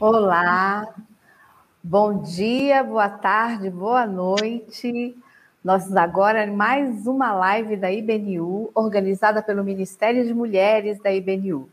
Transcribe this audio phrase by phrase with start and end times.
[0.00, 0.94] Olá,
[1.82, 5.18] bom dia, boa tarde, boa noite.
[5.64, 11.68] Nós agora mais uma live da IBNU, organizada pelo Ministério de Mulheres da IBNU.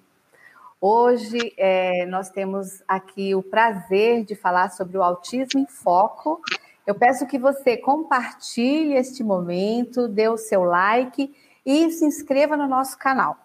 [0.82, 6.42] Hoje é, nós temos aqui o prazer de falar sobre o autismo em foco.
[6.88, 11.32] Eu peço que você compartilhe este momento, dê o seu like
[11.64, 13.45] e se inscreva no nosso canal.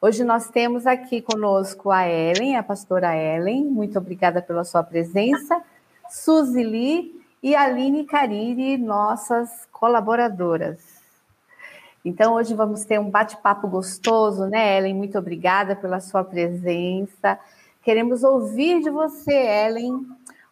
[0.00, 5.60] Hoje nós temos aqui conosco a Ellen, a pastora Ellen, muito obrigada pela sua presença,
[6.08, 10.78] Suzy Lee e Aline Cariri, nossas colaboradoras.
[12.04, 14.94] Então, hoje vamos ter um bate-papo gostoso, né, Ellen?
[14.94, 17.36] Muito obrigada pela sua presença.
[17.82, 20.06] Queremos ouvir de você, Ellen,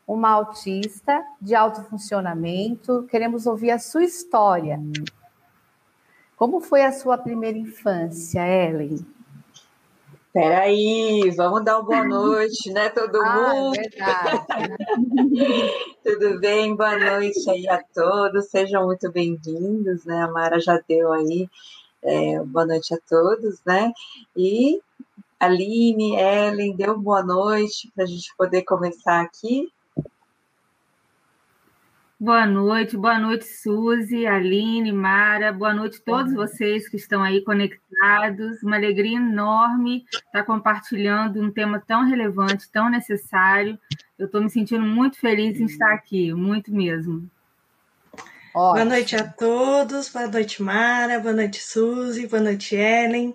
[0.08, 3.06] uma autista de alto funcionamento.
[3.08, 4.80] Queremos ouvir a sua história.
[6.36, 9.14] Como foi a sua primeira infância, Ellen?
[10.36, 12.04] Peraí, vamos dar uma boa
[12.44, 13.78] noite, né, todo ah, é mundo?
[16.04, 16.76] Tudo bem?
[16.76, 20.20] Boa noite aí a todos, sejam muito bem-vindos, né?
[20.20, 21.48] A Mara já deu aí
[22.02, 23.90] é, boa noite a todos, né?
[24.36, 24.78] E
[25.40, 29.72] Aline, Ellen, deu boa noite para a gente poder começar aqui.
[32.18, 37.44] Boa noite, boa noite, Suzy, Aline, Mara, boa noite a todos vocês que estão aí
[37.44, 38.62] conectados.
[38.62, 43.78] Uma alegria enorme estar compartilhando um tema tão relevante, tão necessário.
[44.18, 47.30] Eu estou me sentindo muito feliz em estar aqui, muito mesmo.
[48.54, 48.72] Ótimo.
[48.72, 53.34] Boa noite a todos, boa noite, Mara, boa noite, Suzy, boa noite, Ellen.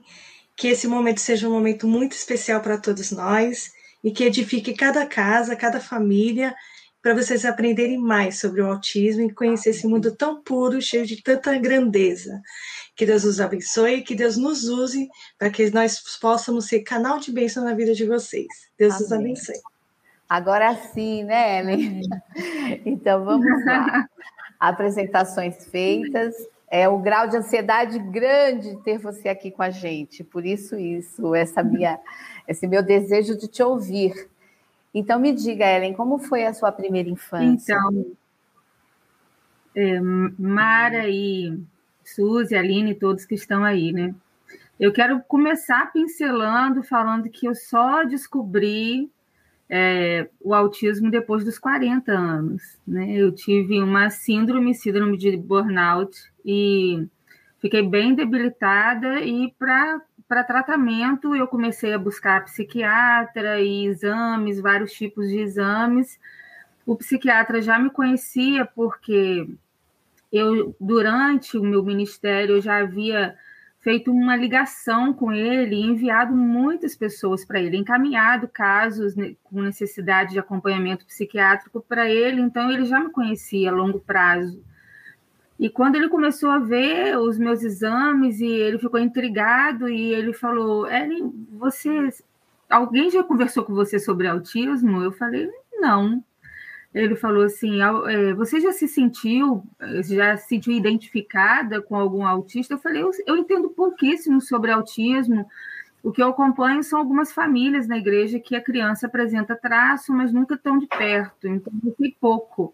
[0.55, 5.05] Que esse momento seja um momento muito especial para todos nós e que edifique cada
[5.05, 6.55] casa, cada família
[7.01, 11.21] para vocês aprenderem mais sobre o autismo e conhecer esse mundo tão puro, cheio de
[11.21, 12.41] tanta grandeza.
[12.95, 17.31] Que Deus nos abençoe, que Deus nos use para que nós possamos ser canal de
[17.31, 18.47] bênção na vida de vocês.
[18.77, 19.03] Deus Amém.
[19.03, 19.61] nos abençoe.
[20.29, 22.01] Agora sim, né, Ellen?
[22.85, 24.07] Então vamos lá.
[24.59, 26.35] Apresentações feitas.
[26.69, 30.23] É o grau de ansiedade grande ter você aqui com a gente.
[30.23, 31.99] Por isso, isso, essa minha,
[32.47, 34.30] esse meu desejo de te ouvir.
[34.93, 37.73] Então, me diga, Ellen, como foi a sua primeira infância?
[37.73, 38.05] Então,
[39.75, 41.57] é, Mara e
[42.03, 44.13] Suzy, Aline, todos que estão aí, né?
[44.79, 49.09] Eu quero começar pincelando, falando que eu só descobri
[49.69, 52.79] é, o autismo depois dos 40 anos.
[52.85, 53.13] Né?
[53.13, 57.07] Eu tive uma síndrome, síndrome de burnout, e
[57.59, 64.93] fiquei bem debilitada, e para para tratamento, eu comecei a buscar psiquiatra e exames, vários
[64.93, 66.17] tipos de exames.
[66.85, 69.45] O psiquiatra já me conhecia porque
[70.31, 73.35] eu, durante o meu ministério, eu já havia
[73.81, 80.39] feito uma ligação com ele, enviado muitas pessoas para ele, encaminhado casos com necessidade de
[80.39, 84.63] acompanhamento psiquiátrico para ele, então ele já me conhecia a longo prazo.
[85.61, 90.33] E quando ele começou a ver os meus exames e ele ficou intrigado e ele
[90.33, 92.09] falou: Ellen, você,
[92.67, 95.03] alguém já conversou com você sobre autismo?
[95.03, 96.23] Eu falei: não.
[96.91, 99.63] Ele falou assim: é, você já se sentiu,
[100.03, 102.73] já se sentiu identificada com algum autista?
[102.73, 105.47] Eu falei: eu, eu entendo pouquíssimo sobre autismo.
[106.01, 110.33] O que eu acompanho são algumas famílias na igreja que a criança apresenta traço, mas
[110.33, 112.73] nunca tão de perto, então eu sei pouco.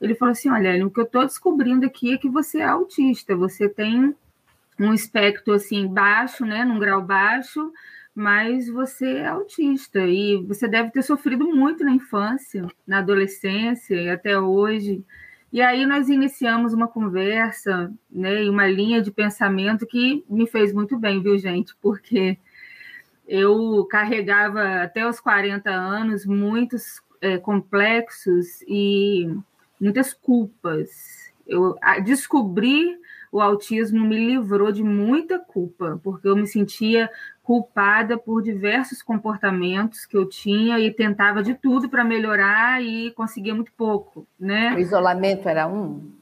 [0.00, 3.36] Ele falou assim: olha, o que eu estou descobrindo aqui é que você é autista,
[3.36, 4.14] você tem
[4.78, 7.70] um espectro assim baixo, né, num grau baixo,
[8.14, 14.08] mas você é autista e você deve ter sofrido muito na infância, na adolescência e
[14.08, 15.04] até hoje.
[15.52, 20.72] E aí nós iniciamos uma conversa, né, e uma linha de pensamento que me fez
[20.72, 21.74] muito bem, viu, gente?
[21.82, 22.38] Porque
[23.28, 29.28] eu carregava até os 40 anos muitos é, complexos e
[29.80, 31.32] muitas culpas.
[31.46, 32.98] Eu descobrir
[33.32, 37.08] o autismo me livrou de muita culpa, porque eu me sentia
[37.42, 43.54] culpada por diversos comportamentos que eu tinha e tentava de tudo para melhorar e conseguia
[43.54, 44.74] muito pouco, né?
[44.74, 46.12] O isolamento era um?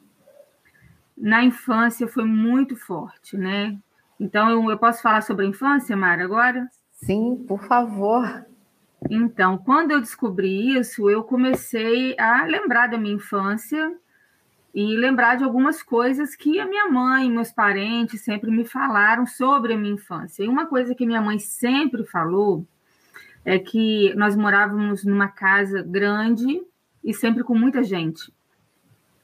[1.16, 3.76] Na infância foi muito forte, né?
[4.20, 6.68] Então eu, eu posso falar sobre a infância, Mara, agora?
[6.92, 8.44] Sim, por favor.
[9.08, 13.96] Então, quando eu descobri isso, eu comecei a lembrar da minha infância
[14.74, 19.72] e lembrar de algumas coisas que a minha mãe meus parentes sempre me falaram sobre
[19.72, 20.42] a minha infância.
[20.44, 22.66] E uma coisa que minha mãe sempre falou
[23.44, 26.60] é que nós morávamos numa casa grande
[27.02, 28.32] e sempre com muita gente,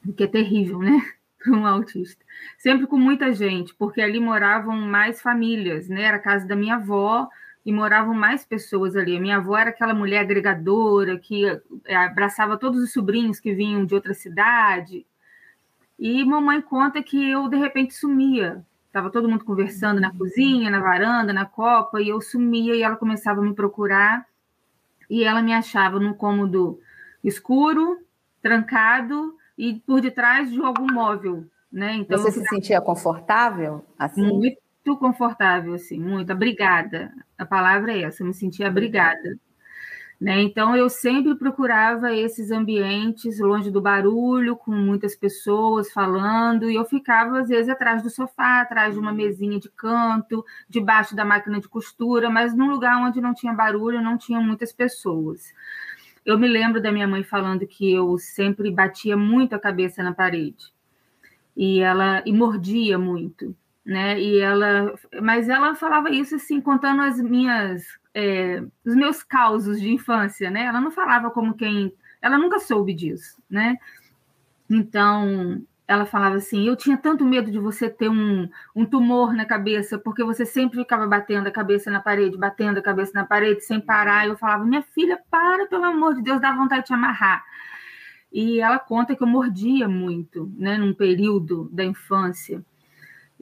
[0.05, 0.99] o que é terrível, né?
[1.37, 2.25] Para um autista.
[2.57, 6.03] Sempre com muita gente, porque ali moravam mais famílias, né?
[6.03, 7.29] Era a casa da minha avó,
[7.65, 9.17] e moravam mais pessoas ali.
[9.17, 11.45] A minha avó era aquela mulher agregadora que
[11.85, 15.05] é, abraçava todos os sobrinhos que vinham de outra cidade.
[15.97, 18.63] E mamãe conta que eu de repente sumia.
[18.91, 22.95] Tava todo mundo conversando na cozinha, na varanda, na copa, e eu sumia e ela
[22.95, 24.25] começava a me procurar.
[25.09, 26.79] E ela me achava num cômodo
[27.23, 27.99] escuro,
[28.41, 31.95] trancado e por detrás de algum móvel, né?
[31.95, 34.21] Então você se sentia confortável assim?
[34.21, 37.11] Muito muito confortável, assim, muito abrigada.
[37.37, 39.37] A palavra é essa, eu me sentia abrigada.
[40.21, 40.41] Né?
[40.43, 46.85] Então, eu sempre procurava esses ambientes longe do barulho, com muitas pessoas falando, e eu
[46.85, 51.59] ficava, às vezes, atrás do sofá, atrás de uma mesinha de canto, debaixo da máquina
[51.59, 55.53] de costura, mas num lugar onde não tinha barulho, não tinha muitas pessoas.
[56.25, 60.13] Eu me lembro da minha mãe falando que eu sempre batia muito a cabeça na
[60.13, 60.73] parede,
[61.57, 63.55] e ela e mordia muito
[63.85, 64.19] né?
[64.19, 67.83] E ela, mas ela falava isso assim, contando as minhas,
[68.13, 70.65] é, os meus causos de infância, né?
[70.65, 73.77] Ela não falava como quem, ela nunca soube disso, né?
[74.69, 79.45] Então, ela falava assim: Eu tinha tanto medo de você ter um, um tumor na
[79.45, 83.61] cabeça, porque você sempre ficava batendo a cabeça na parede, batendo a cabeça na parede,
[83.63, 84.27] sem parar.
[84.27, 87.43] Eu falava: Minha filha, para, pelo amor de Deus, dá vontade de te amarrar.
[88.31, 92.63] E ela conta que eu mordia muito, né, num período da infância.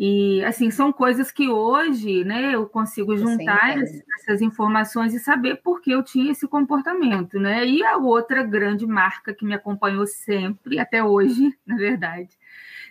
[0.05, 5.61] E assim, são coisas que hoje né, eu consigo juntar Sim, essas informações e saber
[5.63, 7.39] por que eu tinha esse comportamento.
[7.39, 7.65] Né?
[7.65, 12.37] E a outra grande marca que me acompanhou sempre, até hoje, na verdade,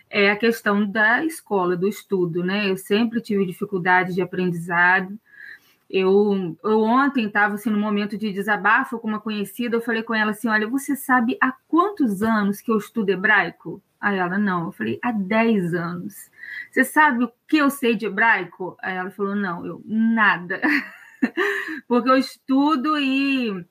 [0.09, 2.43] é a questão da escola, do estudo.
[2.43, 2.71] Né?
[2.71, 5.15] Eu sempre tive dificuldade de aprendizado.
[5.87, 10.15] Eu, eu ontem estava assim, no momento de desabafo com uma conhecida, eu falei com
[10.15, 13.79] ela assim: olha, você sabe há quantos anos que eu estudo hebraico?
[14.03, 14.65] Aí ela, não.
[14.65, 16.29] Eu falei, há 10 anos.
[16.69, 18.75] Você sabe o que eu sei de hebraico?
[18.81, 20.59] Aí ela falou: Não, eu nada.
[21.87, 23.65] Porque eu estudo e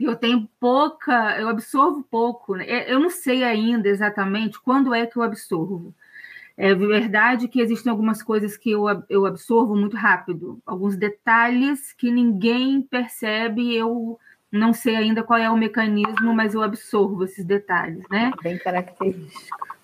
[0.00, 2.56] eu tenho pouca, eu absorvo pouco.
[2.56, 2.66] Né?
[2.68, 5.94] É, eu não sei ainda exatamente quando é que eu absorvo.
[6.56, 12.10] É verdade que existem algumas coisas que eu, eu absorvo muito rápido, alguns detalhes que
[12.10, 14.18] ninguém percebe, eu
[14.50, 18.32] não sei ainda qual é o mecanismo, mas eu absorvo esses detalhes, né?
[18.42, 19.78] Bem característico.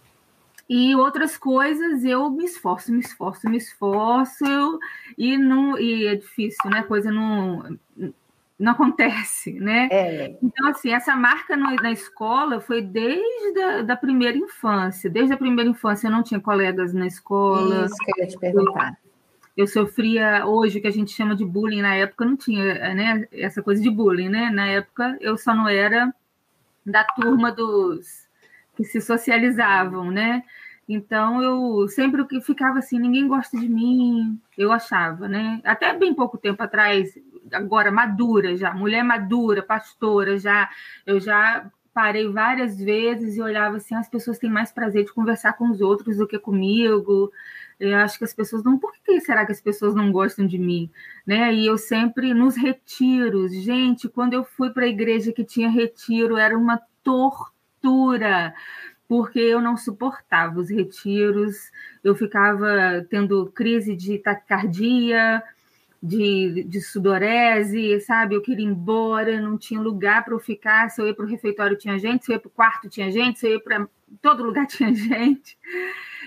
[0.69, 4.81] E outras coisas eu me esforço, me esforço, me esforço,
[5.19, 6.82] e, não, e é difícil, né?
[6.82, 7.78] Coisa não,
[8.58, 9.88] não acontece, né?
[9.90, 10.38] É.
[10.43, 15.11] Então, assim, essa marca na escola foi desde a da primeira infância.
[15.11, 17.84] Desde a primeira infância eu não tinha colegas na escola.
[17.84, 18.96] Isso que eu ia te perguntar.
[19.56, 23.28] Eu, sofria hoje o que a gente chama de bullying, na época não tinha né,
[23.32, 24.50] essa coisa de bullying, né?
[24.50, 26.12] Na época eu só não era
[26.84, 28.26] da turma dos
[28.76, 30.42] que se socializavam, né?
[30.88, 35.60] Então eu sempre que ficava assim, ninguém gosta de mim, eu achava, né?
[35.64, 37.16] Até bem pouco tempo atrás,
[37.52, 40.68] agora madura já, mulher madura, pastora, já
[41.06, 45.52] eu já parei várias vezes e olhava assim, as pessoas têm mais prazer de conversar
[45.54, 47.32] com os outros do que comigo.
[47.79, 50.59] Eu acho que as pessoas não, por que será que as pessoas não gostam de
[50.59, 50.91] mim,
[51.26, 51.53] né?
[51.53, 56.37] E eu sempre nos retiros, gente, quando eu fui para a igreja que tinha retiro,
[56.37, 58.55] era uma tortura
[59.06, 61.71] porque eu não suportava os retiros,
[62.03, 65.43] eu ficava tendo crise de taquicardia,
[66.03, 68.35] de, de sudorese, sabe?
[68.35, 70.90] Eu queria ir embora, não tinha lugar para eu ficar.
[70.90, 73.11] Se eu ia para o refeitório, tinha gente, se eu ia para o quarto, tinha
[73.11, 73.88] gente, se eu ia para
[74.21, 75.56] todo lugar, tinha gente.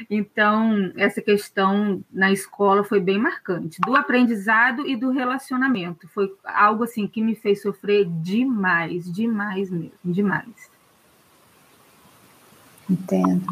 [0.10, 6.08] Então, essa questão na escola foi bem marcante, do aprendizado e do relacionamento.
[6.10, 10.70] Foi algo assim que me fez sofrer demais, demais mesmo, demais.
[12.90, 13.46] Entendo.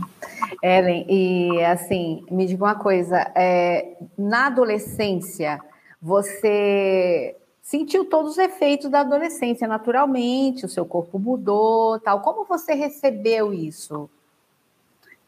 [0.63, 5.59] Ellen, e assim, me diga uma coisa, é, na adolescência,
[6.01, 12.21] você sentiu todos os efeitos da adolescência naturalmente, o seu corpo mudou, tal.
[12.21, 14.09] Como você recebeu isso?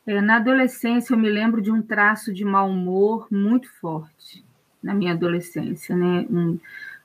[0.08, 4.44] É, na adolescência, eu me lembro de um traço de mau humor muito forte
[4.82, 6.26] na minha adolescência, né?
[6.30, 6.58] Um,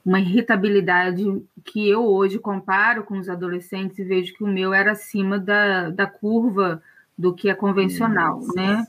[0.06, 1.24] uma irritabilidade
[1.64, 5.90] que eu hoje comparo com os adolescentes e vejo que o meu era acima da,
[5.90, 6.80] da curva
[7.18, 8.54] do que é convencional, Nossa.
[8.54, 8.86] né?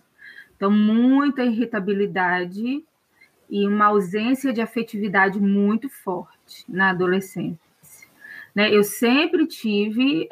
[0.56, 2.86] Então, muita irritabilidade
[3.50, 7.60] e uma ausência de afetividade muito forte na adolescência.
[8.54, 8.74] Né?
[8.74, 10.28] Eu sempre tive,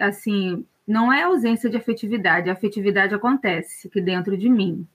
[0.00, 4.86] assim, não é ausência de afetividade, a afetividade acontece aqui dentro de mim,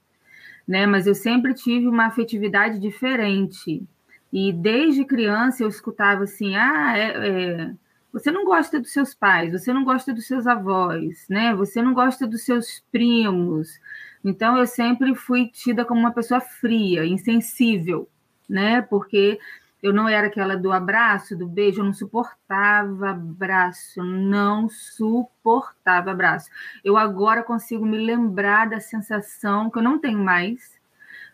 [0.67, 0.87] né?
[0.87, 3.83] Mas eu sempre tive uma afetividade diferente.
[4.31, 7.73] E desde criança eu escutava assim, ah, é, é
[8.11, 11.55] você não gosta dos seus pais, você não gosta dos seus avós, né?
[11.55, 13.79] Você não gosta dos seus primos.
[14.23, 18.07] Então eu sempre fui tida como uma pessoa fria, insensível,
[18.47, 18.81] né?
[18.83, 19.39] Porque
[19.83, 26.49] Eu não era aquela do abraço, do beijo, eu não suportava abraço, não suportava abraço.
[26.85, 30.79] Eu agora consigo me lembrar da sensação que eu não tenho mais,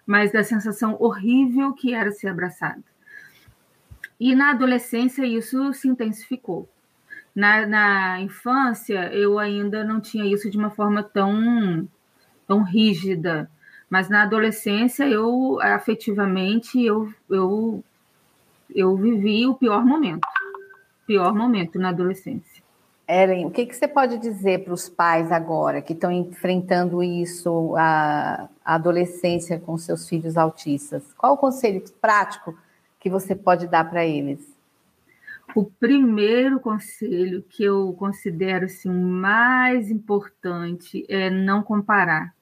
[0.04, 2.84] mas da sensação horrível que era ser abraçada.
[4.20, 6.68] E na adolescência isso se intensificou.
[7.36, 11.88] Na, na infância eu ainda não tinha isso de uma forma tão,
[12.48, 13.48] tão rígida,
[13.88, 17.84] mas na adolescência eu afetivamente eu, eu
[18.80, 20.28] eu vivi o pior momento,
[21.06, 22.64] pior momento na adolescência.
[23.08, 27.76] Ellen, o que, que você pode dizer para os pais agora que estão enfrentando isso,
[27.76, 31.12] a, a adolescência com seus filhos autistas?
[31.18, 32.56] Qual o conselho prático
[33.00, 34.56] que você pode dar para eles?
[35.56, 42.36] O primeiro conselho que eu considero assim, mais importante é não comparar.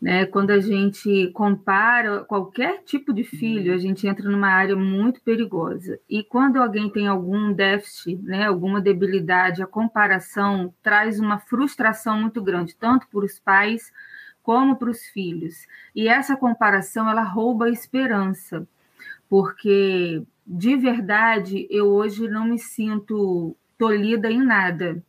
[0.00, 0.26] Né?
[0.26, 5.98] Quando a gente compara qualquer tipo de filho, a gente entra numa área muito perigosa.
[6.08, 12.40] E quando alguém tem algum déficit, né, alguma debilidade, a comparação traz uma frustração muito
[12.40, 13.92] grande, tanto para os pais
[14.40, 15.66] como para os filhos.
[15.94, 18.66] E essa comparação ela rouba a esperança,
[19.28, 25.02] porque de verdade eu hoje não me sinto tolhida em nada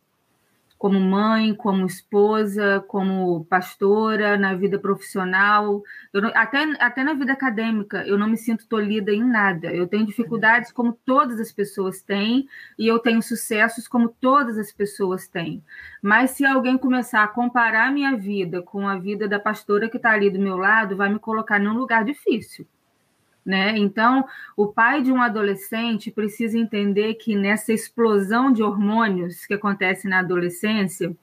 [0.80, 8.02] como mãe, como esposa, como pastora, na vida profissional, não, até, até na vida acadêmica,
[8.06, 9.70] eu não me sinto tolhida em nada.
[9.74, 14.72] Eu tenho dificuldades como todas as pessoas têm, e eu tenho sucessos como todas as
[14.72, 15.62] pessoas têm.
[16.00, 20.12] Mas se alguém começar a comparar minha vida com a vida da pastora que está
[20.12, 22.66] ali do meu lado, vai me colocar num lugar difícil.
[23.50, 23.76] Né?
[23.76, 24.24] Então,
[24.56, 30.20] o pai de um adolescente precisa entender que nessa explosão de hormônios que acontece na
[30.20, 31.16] adolescência,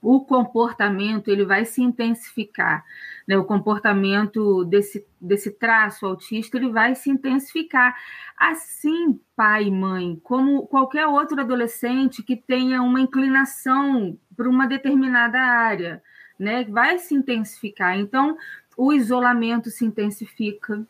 [0.00, 2.84] o comportamento ele vai se intensificar,
[3.26, 3.36] né?
[3.36, 7.96] O comportamento desse, desse traço autista ele vai se intensificar.
[8.38, 15.40] Assim, pai e mãe, como qualquer outro adolescente que tenha uma inclinação para uma determinada
[15.40, 16.00] área,
[16.38, 16.62] né?
[16.62, 17.98] Vai se intensificar.
[17.98, 18.38] Então,
[18.76, 20.86] o isolamento se intensifica,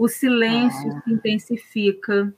[0.00, 1.02] o silêncio ah.
[1.02, 2.32] se intensifica.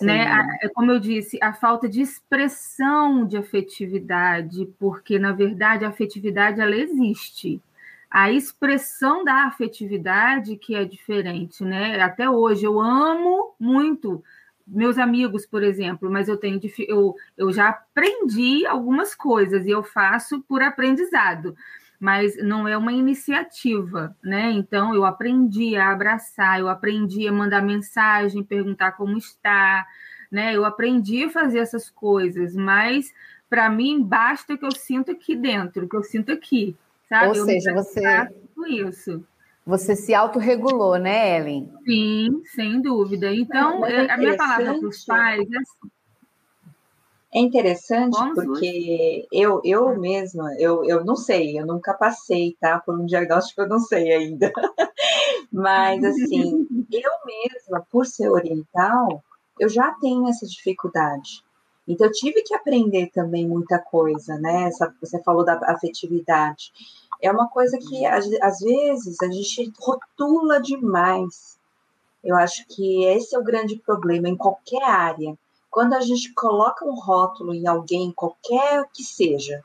[0.00, 0.24] Né?
[0.24, 6.60] A, como eu disse, a falta de expressão de afetividade, porque, na verdade, a afetividade
[6.60, 7.60] ela existe.
[8.08, 12.00] A expressão da afetividade que é diferente, né?
[12.00, 14.22] Até hoje eu amo muito
[14.64, 19.82] meus amigos, por exemplo, mas eu tenho eu, eu já aprendi algumas coisas e eu
[19.82, 21.56] faço por aprendizado
[22.02, 24.50] mas não é uma iniciativa, né?
[24.50, 29.86] Então eu aprendi a abraçar, eu aprendi a mandar mensagem, perguntar como está,
[30.28, 30.52] né?
[30.52, 33.14] Eu aprendi a fazer essas coisas, mas
[33.48, 36.76] para mim basta que eu sinto aqui dentro, que eu sinto aqui,
[37.08, 37.28] sabe?
[37.28, 38.02] Ou eu seja, você
[38.66, 39.24] isso.
[39.64, 41.72] Você se autorregulou, né, Ellen?
[41.84, 43.32] Sim, sem dúvida.
[43.32, 45.90] Então, é a minha palavra para os pais é assim,
[47.34, 49.98] é interessante Vamos porque eu, eu hum.
[49.98, 52.78] mesma, eu, eu não sei, eu nunca passei, tá?
[52.78, 54.52] Por um diagnóstico eu não sei ainda.
[55.50, 59.24] Mas, assim, eu mesma, por ser oriental,
[59.58, 61.42] eu já tenho essa dificuldade.
[61.88, 64.64] Então, eu tive que aprender também muita coisa, né?
[64.64, 66.70] Essa, você falou da afetividade.
[67.20, 71.58] É uma coisa que, às vezes, a gente rotula demais.
[72.22, 75.36] Eu acho que esse é o grande problema em qualquer área
[75.72, 79.62] quando a gente coloca um rótulo em alguém, qualquer que seja,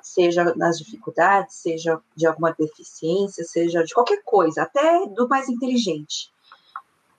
[0.00, 6.30] seja nas dificuldades, seja de alguma deficiência, seja de qualquer coisa, até do mais inteligente,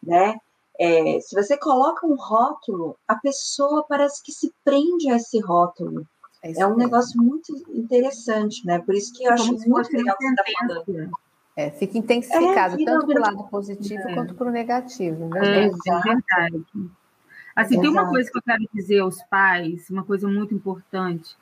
[0.01, 0.37] né?
[0.79, 6.07] É, se você coloca um rótulo, a pessoa parece que se prende a esse rótulo.
[6.41, 8.79] É, é um negócio muito interessante, né?
[8.79, 11.11] Por isso que eu acho muito legal que você está falando.
[11.57, 14.13] É, fica intensificado, é, tanto para o lado positivo é.
[14.13, 15.27] quanto para o negativo.
[15.27, 15.65] Né?
[15.65, 16.65] É, é verdade.
[17.55, 17.81] Assim, Exato.
[17.81, 21.35] tem uma coisa que eu quero dizer aos pais, uma coisa muito importante,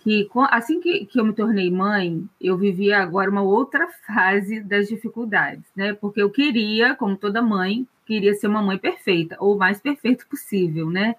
[0.00, 4.88] que assim que, que eu me tornei mãe, eu vivia agora uma outra fase das
[4.88, 5.92] dificuldades, né?
[5.92, 10.24] Porque eu queria, como toda mãe, queria ser uma mãe perfeita, ou o mais perfeita
[10.28, 11.14] possível, né?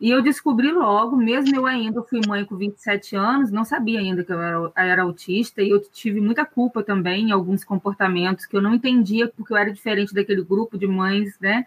[0.00, 4.24] E eu descobri logo, mesmo eu ainda fui mãe com 27 anos, não sabia ainda
[4.24, 8.44] que eu era, eu era, autista, e eu tive muita culpa também em alguns comportamentos
[8.44, 11.64] que eu não entendia, porque eu era diferente daquele grupo de mães, né?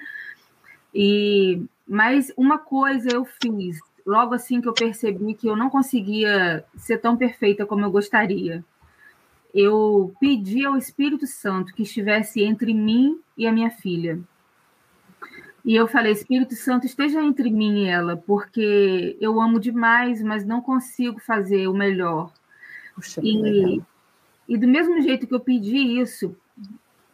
[0.93, 6.63] E mas uma coisa eu fiz, logo assim que eu percebi que eu não conseguia
[6.77, 8.63] ser tão perfeita como eu gostaria.
[9.53, 14.19] Eu pedi ao Espírito Santo que estivesse entre mim e a minha filha.
[15.63, 20.45] E eu falei, Espírito Santo, esteja entre mim e ela, porque eu amo demais, mas
[20.45, 22.31] não consigo fazer o melhor.
[22.93, 23.81] Puxa, e,
[24.47, 26.35] e do mesmo jeito que eu pedi isso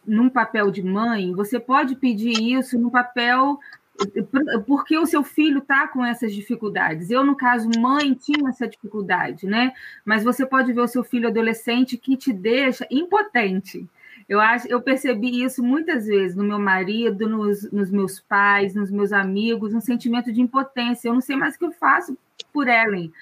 [0.06, 3.58] num papel de mãe, você pode pedir isso no papel
[4.66, 7.10] porque o seu filho está com essas dificuldades.
[7.10, 9.72] Eu, no caso, mãe, tinha essa dificuldade, né?
[10.04, 13.88] Mas você pode ver o seu filho adolescente que te deixa impotente.
[14.28, 18.90] Eu acho, eu percebi isso muitas vezes no meu marido, nos, nos meus pais, nos
[18.90, 21.08] meus amigos, um sentimento de impotência.
[21.08, 22.16] Eu não sei mais o que eu faço
[22.52, 23.12] por Ellen,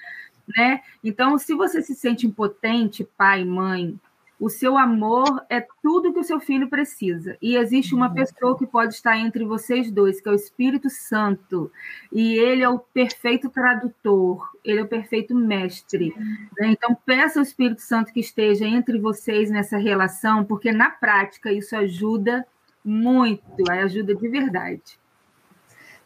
[0.55, 0.81] né?
[1.03, 3.99] Então, se você se sente impotente, pai, mãe,
[4.41, 7.37] o seu amor é tudo que o seu filho precisa.
[7.39, 11.71] E existe uma pessoa que pode estar entre vocês dois, que é o Espírito Santo.
[12.11, 16.11] E ele é o perfeito tradutor, ele é o perfeito mestre.
[16.57, 16.71] Né?
[16.71, 21.75] Então, peça ao Espírito Santo que esteja entre vocês nessa relação, porque na prática isso
[21.75, 22.43] ajuda
[22.83, 24.99] muito, ajuda de verdade.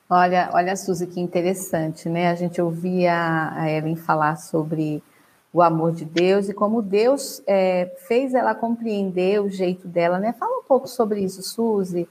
[0.09, 2.29] Olha, olha, Suzy, que interessante, né?
[2.29, 5.01] A gente ouvia a Ellen falar sobre
[5.55, 10.33] o amor de Deus e como Deus é, fez ela compreender o jeito dela, né?
[10.33, 12.09] Fala um pouco sobre isso, Suzy.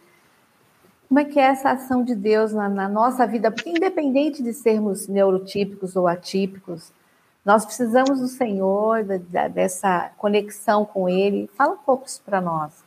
[1.06, 3.50] Como é que é essa ação de Deus na, na nossa vida?
[3.50, 6.90] Porque independente de sermos neurotípicos ou atípicos,
[7.44, 11.46] nós precisamos do Senhor, da, dessa conexão com Ele.
[11.54, 12.82] Fala um pouco isso para nós.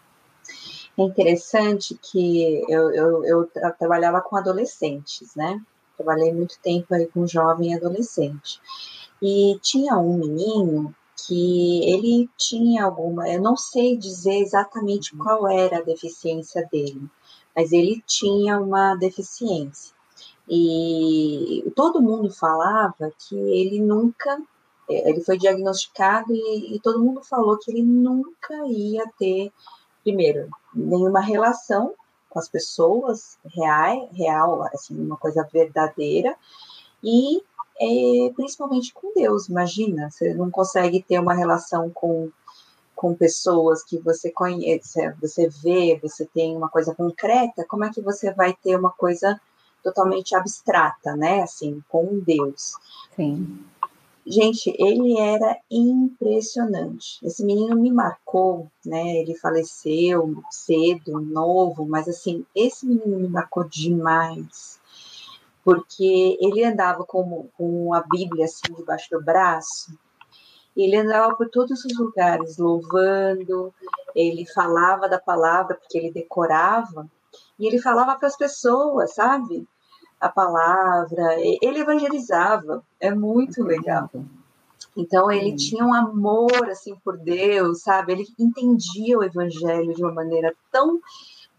[0.98, 5.62] É interessante que eu, eu, eu, trabalhava com adolescentes, né?
[5.96, 8.60] Trabalhei muito tempo aí com jovem e adolescente.
[9.22, 10.94] E tinha um menino
[11.26, 15.24] que ele tinha alguma, eu não sei dizer exatamente uhum.
[15.24, 17.10] qual era a deficiência dele,
[17.56, 19.96] mas ele tinha uma deficiência.
[20.48, 24.40] E todo mundo falava que ele nunca,
[24.90, 29.52] é, ele foi diagnosticado e, e todo mundo falou que ele nunca ia ter,
[30.04, 31.94] primeiro, nenhuma relação
[32.30, 36.36] com as pessoas real, real, assim, uma coisa verdadeira,
[37.04, 37.42] e
[37.80, 39.48] é, principalmente com Deus.
[39.48, 42.30] Imagina, você não consegue ter uma relação com,
[42.96, 48.02] com pessoas que você conhece, você vê, você tem uma coisa concreta, como é que
[48.02, 49.40] você vai ter uma coisa
[49.84, 51.42] totalmente abstrata, né?
[51.42, 52.74] Assim, com Deus.
[53.16, 53.60] Sim.
[54.26, 57.18] Gente, ele era impressionante.
[57.24, 59.20] Esse menino me marcou, né?
[59.20, 64.77] Ele faleceu cedo, novo, mas assim, esse menino me marcou demais
[65.68, 70.00] porque ele andava com, com a Bíblia assim debaixo do braço,
[70.74, 73.74] ele andava por todos os lugares louvando,
[74.16, 77.06] ele falava da palavra porque ele decorava,
[77.60, 79.68] e ele falava para as pessoas, sabe?
[80.22, 84.10] A palavra, ele evangelizava, é muito legal.
[84.96, 88.14] Então ele tinha um amor assim por Deus, sabe?
[88.14, 91.02] Ele entendia o evangelho de uma maneira tão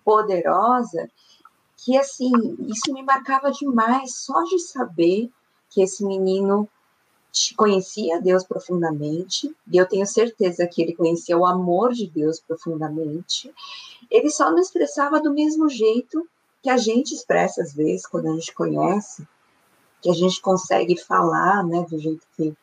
[0.02, 1.10] poderosa
[1.78, 2.32] que assim,
[2.66, 5.30] isso me marcava demais só de saber
[5.70, 6.68] que esse menino
[7.56, 13.52] conhecia Deus profundamente, e eu tenho certeza que ele conhecia o amor de Deus profundamente.
[14.10, 16.26] Ele só não expressava do mesmo jeito
[16.62, 19.26] que a gente expressa às vezes quando a gente conhece,
[20.02, 22.56] que a gente consegue falar, né, do jeito que.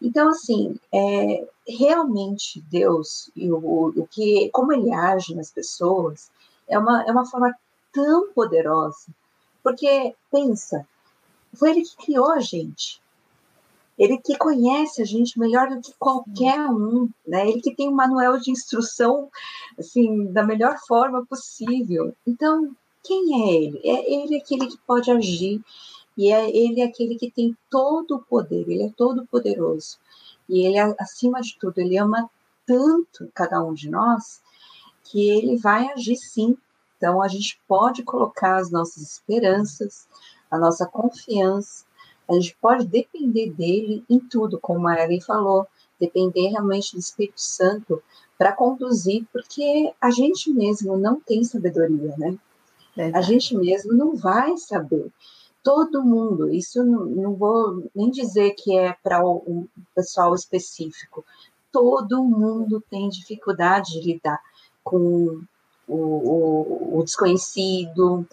[0.00, 6.30] Então, assim, é, realmente Deus e o, o que, como ele age nas pessoas,
[6.68, 7.54] é uma, é uma forma
[7.94, 9.06] tão poderosa.
[9.62, 10.86] Porque, pensa,
[11.54, 13.00] foi ele que criou a gente.
[13.96, 17.48] Ele que conhece a gente melhor do que qualquer um, né?
[17.48, 19.30] Ele que tem um manual de instrução,
[19.78, 22.14] assim, da melhor forma possível.
[22.26, 23.80] Então, quem é ele?
[23.84, 25.62] É ele aquele que pode agir
[26.18, 28.68] e é ele aquele que tem todo o poder.
[28.68, 29.98] Ele é todo poderoso
[30.48, 32.28] e ele, acima de tudo, ele ama
[32.66, 34.42] tanto cada um de nós
[35.04, 36.56] que ele vai agir sim
[37.04, 40.08] então, a gente pode colocar as nossas esperanças,
[40.50, 41.84] a nossa confiança,
[42.26, 45.66] a gente pode depender dele em tudo, como a Ellen falou,
[46.00, 48.02] depender realmente do Espírito Santo
[48.38, 52.38] para conduzir, porque a gente mesmo não tem sabedoria, né?
[53.12, 55.12] A gente mesmo não vai saber.
[55.62, 61.22] Todo mundo, isso não, não vou nem dizer que é para um pessoal específico,
[61.70, 64.40] todo mundo tem dificuldade de lidar
[64.82, 65.42] com
[65.86, 68.26] o, o, o desconhecido,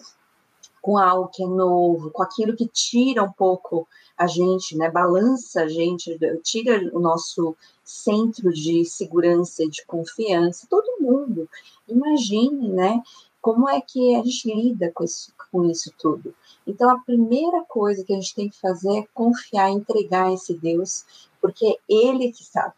[0.80, 3.86] com algo que é novo, com aquilo que tira um pouco
[4.16, 10.66] a gente, né, balança a gente, tira o nosso centro de segurança e de confiança,
[10.68, 11.48] todo mundo.
[11.88, 13.02] Imagine, né,
[13.40, 16.34] como é que a gente lida com isso, com isso tudo.
[16.66, 21.04] Então, a primeira coisa que a gente tem que fazer é confiar, entregar esse Deus,
[21.40, 22.74] porque é Ele que sabe.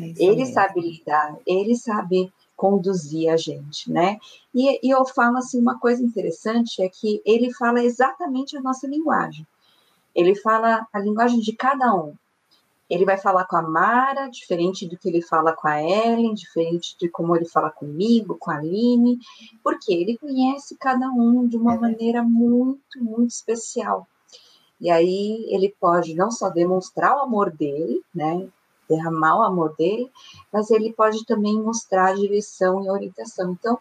[0.00, 4.18] É ele sabe lidar, ele sabe conduzir a gente, né?
[4.52, 8.86] E, e eu falo assim, uma coisa interessante é que ele fala exatamente a nossa
[8.88, 9.46] linguagem.
[10.12, 12.14] Ele fala a linguagem de cada um.
[12.90, 16.96] ele vai falar com a Mara, diferente do que ele fala com a Ellen, diferente
[16.98, 19.18] de como ele fala comigo, com a Aline,
[19.62, 21.78] porque ele conhece cada um de uma é.
[21.78, 24.08] maneira muito, muito especial.
[24.80, 28.48] E aí ele pode não só demonstrar o amor dele, né,
[28.88, 30.10] derramar o amor dele,
[30.52, 33.52] mas ele pode também mostrar a direção e orientação.
[33.52, 33.78] Então,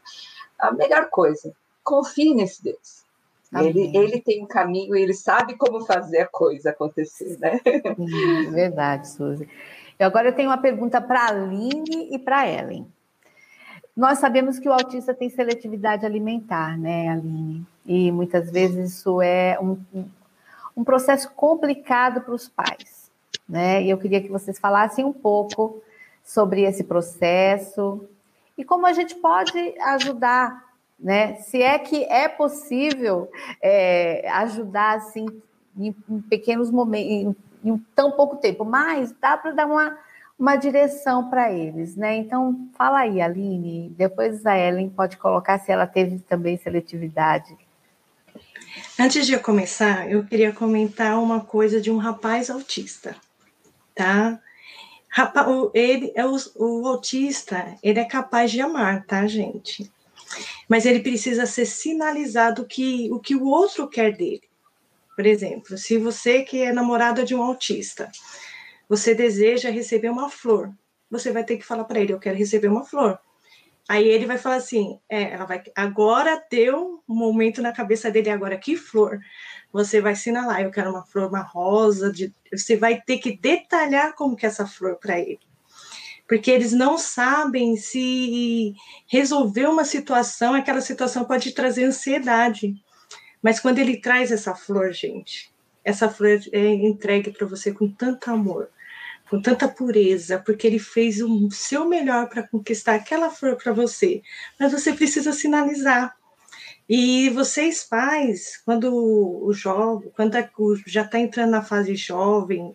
[0.60, 3.06] a melhor coisa, confie nesse Deus.
[3.56, 7.62] Ele, ele tem um caminho, ele sabe como fazer a coisa acontecer, né?
[7.96, 9.48] Sim, verdade, Suzy.
[9.98, 12.86] E agora eu tenho uma pergunta para a Aline e para a Ellen.
[13.96, 17.66] Nós sabemos que o autista tem seletividade alimentar, né, Aline?
[17.86, 19.80] E muitas vezes isso é um,
[20.76, 22.97] um processo complicado para os pais,
[23.48, 23.84] né?
[23.84, 25.82] E eu queria que vocês falassem um pouco
[26.24, 28.08] sobre esse processo
[28.58, 30.68] e como a gente pode ajudar
[31.00, 31.36] né?
[31.36, 33.30] Se é que é possível
[33.62, 35.26] é, ajudar assim
[35.78, 39.98] em, em pequenos momentos, em, em, tão pouco tempo, mas dá para dar uma,
[40.40, 42.18] uma direção para eles, né?
[42.18, 47.56] Então, fala aí, Aline, depois a Ellen pode colocar se ela teve também seletividade.
[49.00, 53.16] Antes de eu começar, eu queria comentar uma coisa de um rapaz autista,
[53.98, 54.40] tá?
[55.74, 59.92] ele é o, o autista, ele é capaz de amar, tá, gente?
[60.68, 64.44] mas ele precisa ser sinalizado que, o que o outro quer dele.
[65.16, 68.12] Por exemplo, se você que é namorada de um autista,
[68.88, 70.72] você deseja receber uma flor,
[71.10, 73.18] você vai ter que falar para ele, eu quero receber uma flor.
[73.90, 78.30] Aí ele vai falar assim, é, ela vai, agora deu um momento na cabeça dele,
[78.30, 79.20] agora que flor?
[79.72, 84.14] Você vai assinalar, eu quero uma flor, uma rosa, de, você vai ter que detalhar
[84.14, 85.40] como que é essa flor para ele
[86.28, 88.76] porque eles não sabem se
[89.08, 92.76] resolver uma situação, aquela situação pode trazer ansiedade.
[93.42, 95.50] Mas quando ele traz essa flor, gente,
[95.86, 98.70] essa flor é entregue para você com tanto amor,
[99.30, 104.22] com tanta pureza, porque ele fez o seu melhor para conquistar aquela flor para você.
[104.60, 106.16] Mas você precisa sinalizar.
[106.90, 110.38] E vocês pais, quando o jovem, quando
[110.86, 112.74] já está entrando na fase jovem,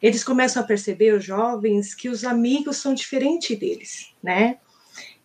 [0.00, 4.58] eles começam a perceber, os jovens, que os amigos são diferentes deles, né?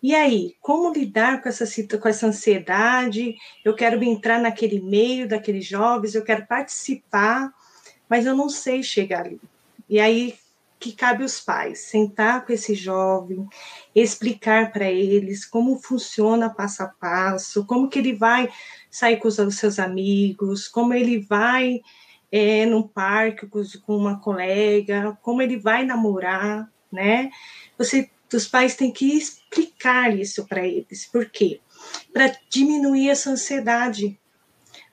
[0.03, 1.65] E aí, como lidar com essa,
[1.97, 3.35] com essa ansiedade?
[3.65, 7.51] Eu quero entrar naquele meio daqueles jovens, eu quero participar,
[8.07, 9.41] mas eu não sei chegar ali.
[9.89, 10.35] E aí,
[10.79, 13.47] que cabe os pais sentar com esse jovem,
[13.95, 18.49] explicar para eles como funciona passo a passo, como que ele vai
[18.89, 21.81] sair com os seus amigos, como ele vai
[22.31, 27.31] é, num parque com uma colega, como ele vai namorar, né?
[27.77, 31.05] Você, os pais têm que explicar isso para eles.
[31.05, 31.59] Por quê?
[32.13, 34.19] Para diminuir essa ansiedade.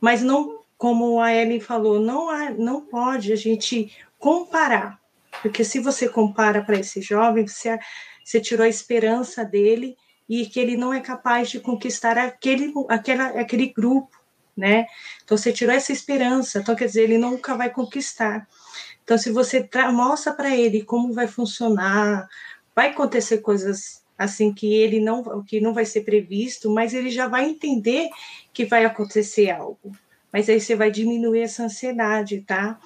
[0.00, 5.00] Mas não, como a Ellen falou, não, há, não pode a gente comparar.
[5.44, 7.78] Porque se você compara para esse jovem, você,
[8.24, 9.94] você tirou a esperança dele
[10.26, 14.08] e que ele não é capaz de conquistar aquele, aquela, aquele grupo
[14.56, 14.86] né?
[15.22, 18.48] Então você tirou essa esperança, então quer dizer, ele nunca vai conquistar.
[19.02, 22.26] Então se você mostra para ele como vai funcionar,
[22.74, 27.28] vai acontecer coisas assim que ele não que não vai ser previsto, mas ele já
[27.28, 28.08] vai entender
[28.50, 29.92] que vai acontecer algo.
[30.32, 32.80] Mas aí você vai diminuir essa ansiedade, tá?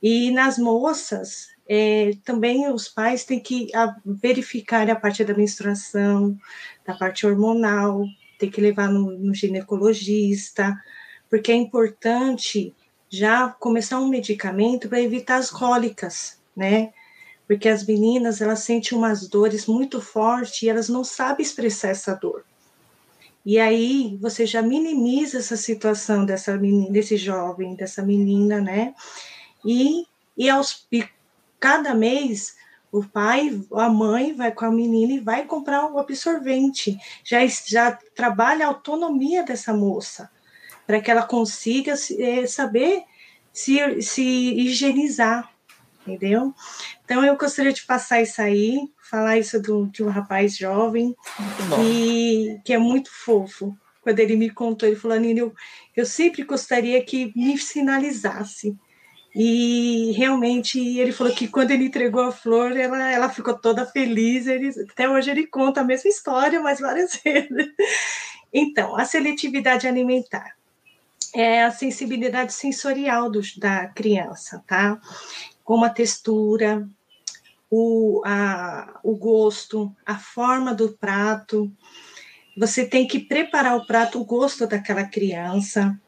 [0.00, 3.70] E nas moças, é, também os pais têm que
[4.04, 6.38] verificar a parte da menstruação,
[6.84, 8.04] da parte hormonal,
[8.38, 10.76] tem que levar no, no ginecologista,
[11.28, 12.74] porque é importante
[13.08, 16.92] já começar um medicamento para evitar as cólicas, né?
[17.46, 22.14] Porque as meninas, elas sentem umas dores muito fortes e elas não sabem expressar essa
[22.14, 22.44] dor.
[23.44, 28.92] E aí você já minimiza essa situação dessa menina, desse jovem, dessa menina, né?
[29.64, 30.04] E,
[30.36, 30.84] e, aos,
[31.58, 32.54] cada mês
[32.90, 36.96] o pai, a mãe vai com a menina e vai comprar o absorvente.
[37.24, 40.30] Já, já trabalha a autonomia dessa moça
[40.86, 43.02] para que ela consiga é, saber
[43.52, 45.50] se, se higienizar,
[46.06, 46.54] entendeu?
[47.04, 48.78] Então eu gostaria de passar isso aí,
[49.10, 51.14] falar isso do, de um rapaz jovem
[51.74, 53.76] que, que é muito fofo.
[54.00, 55.54] Quando ele me contou, ele falou, Nina, eu,
[55.96, 58.78] eu sempre gostaria que me sinalizasse.
[59.38, 64.46] E realmente ele falou que quando ele entregou a flor, ela, ela ficou toda feliz.
[64.46, 67.68] Ele, até hoje ele conta a mesma história, mas várias vezes.
[68.50, 70.56] Então, a seletividade alimentar
[71.34, 74.98] é a sensibilidade sensorial do, da criança, tá?
[75.62, 76.88] Como a textura,
[77.70, 81.70] o, a, o gosto, a forma do prato.
[82.56, 86.00] Você tem que preparar o prato, o gosto daquela criança.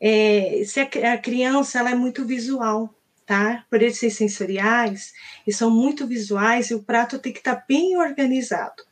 [0.00, 2.94] É, se a, a criança ela é muito visual,
[3.26, 3.64] tá?
[3.68, 5.12] Por eles serem sensoriais,
[5.46, 8.84] e são muito visuais, e o prato tem que estar tá bem organizado.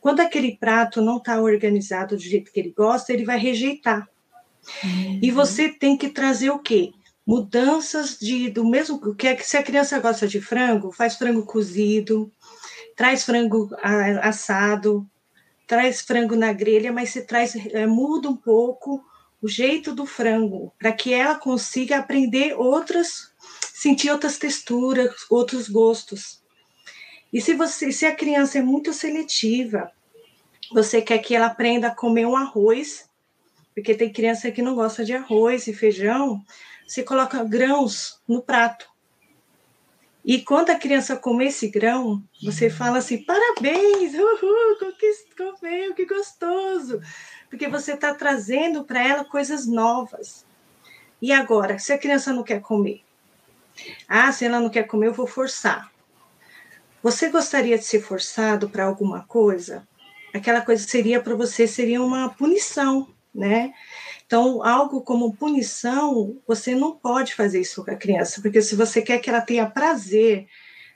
[0.00, 4.08] Quando aquele prato não está organizado do jeito que ele gosta, ele vai rejeitar.
[4.82, 5.20] Uhum.
[5.22, 6.92] E você tem que trazer o quê?
[7.26, 12.30] Mudanças de do mesmo que é se a criança gosta de frango, faz frango cozido,
[12.94, 13.70] traz frango
[14.20, 15.06] assado,
[15.66, 19.02] traz frango na grelha, mas se traz é, muda um pouco
[19.44, 23.30] o jeito do frango para que ela consiga aprender outras,
[23.74, 26.42] sentir outras texturas, outros gostos.
[27.30, 29.92] E se você, se a criança é muito seletiva,
[30.72, 33.06] você quer que ela aprenda a comer um arroz,
[33.74, 36.42] porque tem criança que não gosta de arroz e feijão,
[36.88, 38.88] você coloca grãos no prato.
[40.24, 44.78] E quando a criança comer esse grão, você fala assim: parabéns, uhul,
[45.36, 46.98] comeu, que gostoso.
[47.54, 50.44] Porque você está trazendo para ela coisas novas.
[51.22, 53.00] E agora, se a criança não quer comer?
[54.08, 55.88] Ah, se ela não quer comer, eu vou forçar.
[57.00, 59.86] Você gostaria de ser forçado para alguma coisa?
[60.34, 63.72] Aquela coisa seria para você seria uma punição, né?
[64.26, 69.00] Então, algo como punição, você não pode fazer isso com a criança, porque se você
[69.00, 70.48] quer que ela tenha prazer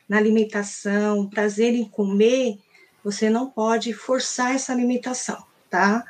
[0.08, 2.58] na alimentação, prazer em comer,
[3.04, 6.04] você não pode forçar essa alimentação, tá?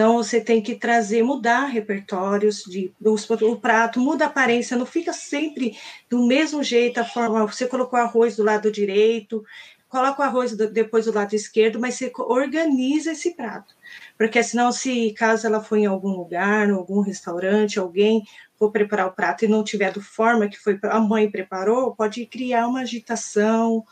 [0.00, 2.90] Então você tem que trazer, mudar repertórios de
[3.42, 5.76] o prato, muda a aparência, não fica sempre
[6.08, 7.46] do mesmo jeito a forma.
[7.46, 9.44] Você colocou arroz do lado direito,
[9.90, 13.74] coloca o arroz do, depois do lado esquerdo, mas você organiza esse prato.
[14.16, 18.24] Porque senão, se caso ela for em algum lugar, em algum restaurante, alguém
[18.58, 22.24] for preparar o prato e não tiver da forma que foi a mãe preparou, pode
[22.24, 23.84] criar uma agitação,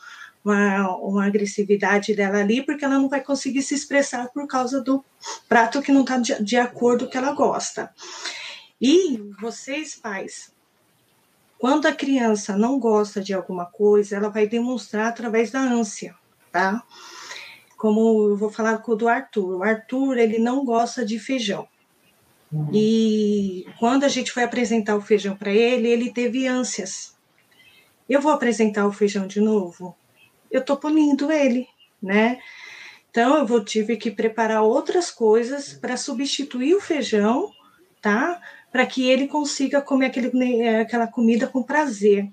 [0.48, 5.04] uma, uma agressividade dela ali, porque ela não vai conseguir se expressar por causa do
[5.48, 7.92] prato que não está de, de acordo com o que ela gosta.
[8.80, 10.52] E vocês, pais,
[11.58, 16.14] quando a criança não gosta de alguma coisa, ela vai demonstrar através da ânsia,
[16.50, 16.82] tá?
[17.76, 19.58] Como eu vou falar com o do Arthur.
[19.58, 21.68] O Arthur, ele não gosta de feijão.
[22.50, 22.70] Uhum.
[22.72, 27.14] E quando a gente foi apresentar o feijão para ele, ele teve ânsias.
[28.08, 29.94] Eu vou apresentar o feijão de novo?
[30.50, 31.68] Eu tô punindo ele,
[32.02, 32.40] né?
[33.10, 37.50] Então eu vou tive que preparar outras coisas para substituir o feijão,
[38.00, 38.40] tá?
[38.70, 42.28] para que ele consiga comer aquele, né, aquela comida com prazer.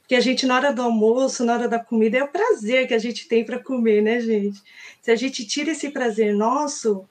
[0.00, 2.94] Porque a gente, na hora do almoço, na hora da comida, é o prazer que
[2.94, 4.62] a gente tem para comer, né, gente?
[5.02, 7.04] Se a gente tira esse prazer nosso,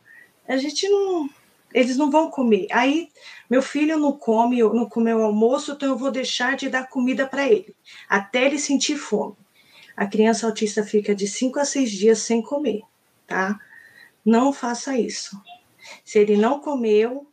[0.47, 1.29] a gente não.
[1.73, 2.67] Eles não vão comer.
[2.71, 3.09] Aí,
[3.49, 7.27] meu filho não come, não comeu o almoço, então eu vou deixar de dar comida
[7.27, 7.75] para ele,
[8.07, 9.35] até ele sentir fome.
[9.95, 12.81] A criança autista fica de 5 a 6 dias sem comer,
[13.25, 13.59] tá?
[14.25, 15.39] Não faça isso.
[16.03, 17.27] Se ele não comeu,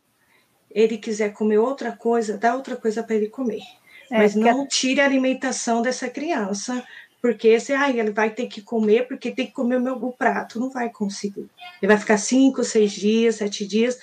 [0.69, 3.61] ele quiser comer outra coisa, dá outra coisa para ele comer.
[4.09, 6.85] É, Mas não tire a alimentação dessa criança,
[7.21, 10.11] porque esse, ah, ele vai ter que comer, porque tem que comer o meu o
[10.11, 10.59] prato.
[10.59, 11.49] Não vai conseguir.
[11.81, 13.97] Ele vai ficar cinco, seis dias, sete dias,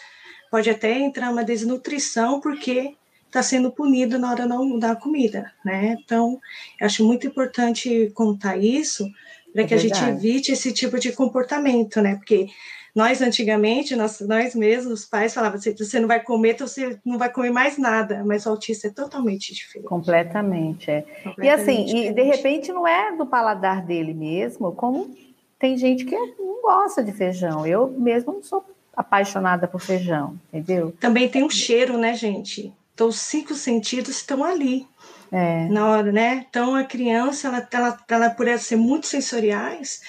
[0.51, 2.96] pode até entrar uma desnutrição, porque
[3.30, 5.96] está sendo punido na hora não da comida, né?
[6.04, 6.40] Então,
[6.82, 9.08] acho muito importante contar isso
[9.52, 10.02] para é que verdade.
[10.02, 12.16] a gente evite esse tipo de comportamento, né?
[12.16, 12.48] Porque
[12.94, 16.98] nós, antigamente, nós, nós mesmos, os pais falavam assim, você não vai comer, então você
[17.04, 19.88] não vai comer mais nada, mas o autista é totalmente diferente.
[19.88, 21.02] Completamente, é.
[21.02, 22.10] Completamente e assim, diferente.
[22.10, 25.14] e de repente não é do paladar dele mesmo, como
[25.58, 27.64] tem gente que não gosta de feijão.
[27.64, 28.64] Eu mesmo não sou
[28.96, 30.92] apaixonada por feijão, entendeu?
[30.98, 32.72] Também tem um cheiro, né, gente?
[33.00, 34.86] Então, os cinco sentidos estão ali.
[35.32, 35.66] É.
[35.68, 36.44] Na hora, né?
[36.46, 40.02] Então, a criança, ela, ela, ela por ela ser muito sensoriais,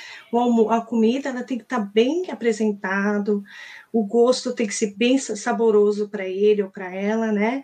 [0.70, 3.46] a comida ela tem que estar tá bem apresentado,
[3.94, 7.64] o gosto tem que ser bem saboroso para ele ou para ela, né?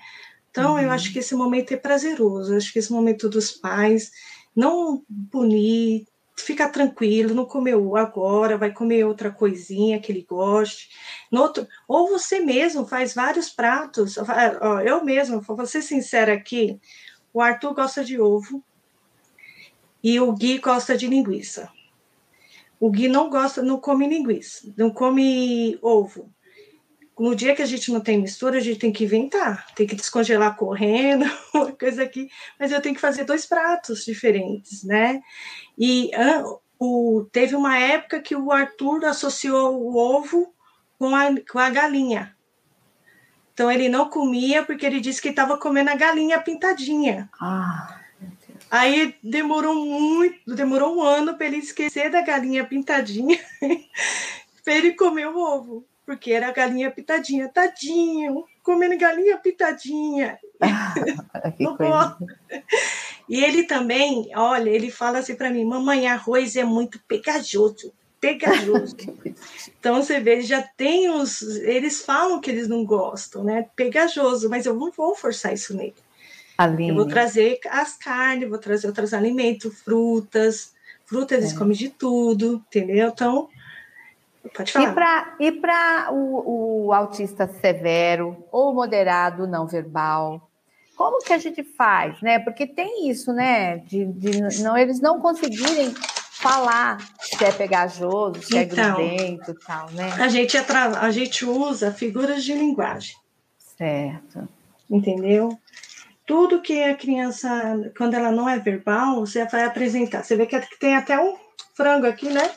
[0.50, 0.80] Então, uhum.
[0.80, 4.12] eu acho que esse momento é prazeroso, eu acho que esse momento dos pais,
[4.56, 6.06] não punir,
[6.40, 10.90] fica tranquilo, não comeu agora, vai comer outra coisinha que ele goste.
[11.32, 14.16] Outro, ou você mesmo faz vários pratos.
[14.86, 16.80] Eu mesmo, vou ser sincera aqui,
[17.34, 18.64] o Arthur gosta de ovo
[20.04, 21.70] e o Gui gosta de linguiça.
[22.80, 26.32] O Gui não gosta, não come linguiça, não come ovo.
[27.20, 29.96] No dia que a gente não tem mistura, a gente tem que inventar, tem que
[29.96, 32.30] descongelar correndo, uma coisa aqui.
[32.60, 35.22] Mas eu tenho que fazer dois pratos diferentes, né?
[35.78, 36.12] E
[36.80, 40.54] o, teve uma época que o Arthur associou o ovo
[41.00, 42.36] com a, com a galinha.
[43.54, 47.28] Então ele não comia porque ele disse que estava comendo a galinha pintadinha.
[47.42, 48.00] Ah.
[48.70, 53.40] Aí demorou muito, demorou um ano para ele esquecer da galinha pintadinha,
[54.64, 60.40] para ele comer o ovo, porque era a galinha pintadinha, tadinho, comendo galinha pintadinha.
[61.58, 62.18] Que coisa.
[63.28, 67.94] E ele também, olha, ele fala assim para mim: mamãe, arroz é muito pegajoso.
[68.22, 68.96] Pegajoso.
[69.80, 71.42] então você vê, já tem os.
[71.42, 73.68] Eles falam que eles não gostam, né?
[73.76, 75.96] Pegajoso, mas eu não vou forçar isso nele.
[76.58, 76.90] Aline.
[76.90, 80.74] Eu vou trazer as carnes, vou trazer outros alimentos, frutas.
[81.06, 81.58] Frutas, eles é.
[81.58, 83.10] comem de tudo, entendeu?
[83.10, 83.50] Então,
[84.50, 85.36] pode falar.
[85.40, 90.50] E para o, o autista severo ou moderado não verbal,
[90.96, 92.40] como que a gente faz, né?
[92.40, 93.78] Porque tem isso, né?
[93.78, 95.94] De, de não, eles não conseguirem
[96.40, 100.12] falar se é pegajoso, se é então, é grudento e tal, né?
[100.14, 103.16] A gente, a gente usa figuras de linguagem.
[103.78, 104.48] Certo.
[104.90, 105.58] Entendeu?
[106.26, 110.24] Tudo que a criança, quando ela não é verbal, você vai apresentar.
[110.24, 111.36] Você vê que tem até um
[111.76, 112.50] frango aqui, né?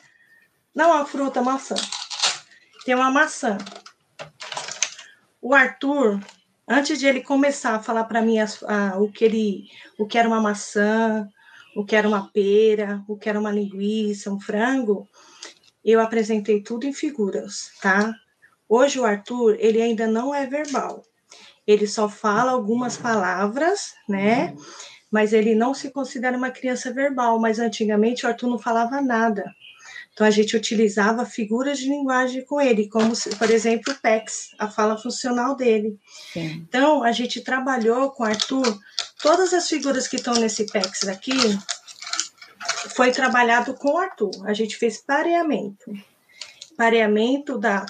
[0.75, 1.75] Não a fruta, a maçã.
[2.85, 3.59] Tem uma maçã.
[5.43, 6.21] O Arthur,
[6.69, 8.37] antes de ele começar a falar para mim
[8.99, 9.65] o que ele,
[9.99, 11.29] o que era uma maçã,
[11.75, 15.09] o que era uma pera, o que era uma linguiça, um frango,
[15.85, 18.15] eu apresentei tudo em figuras, tá?
[18.69, 21.03] Hoje o Arthur, ele ainda não é verbal.
[21.67, 24.55] Ele só fala algumas palavras, né?
[25.11, 29.45] Mas ele não se considera uma criança verbal, mas antigamente o Arthur não falava nada.
[30.21, 34.69] Então a gente utilizava figuras de linguagem com ele, como por exemplo o PEX, a
[34.69, 35.99] fala funcional dele.
[36.35, 36.63] Sim.
[36.69, 38.79] Então a gente trabalhou com o Arthur
[39.23, 41.33] todas as figuras que estão nesse PEX aqui
[42.95, 44.31] foi trabalhado com o Arthur.
[44.45, 45.91] A gente fez pareamento.
[46.77, 47.87] Pareamento da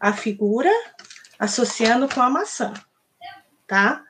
[0.00, 0.72] a figura
[1.38, 2.74] associando com a maçã,
[3.68, 4.02] tá?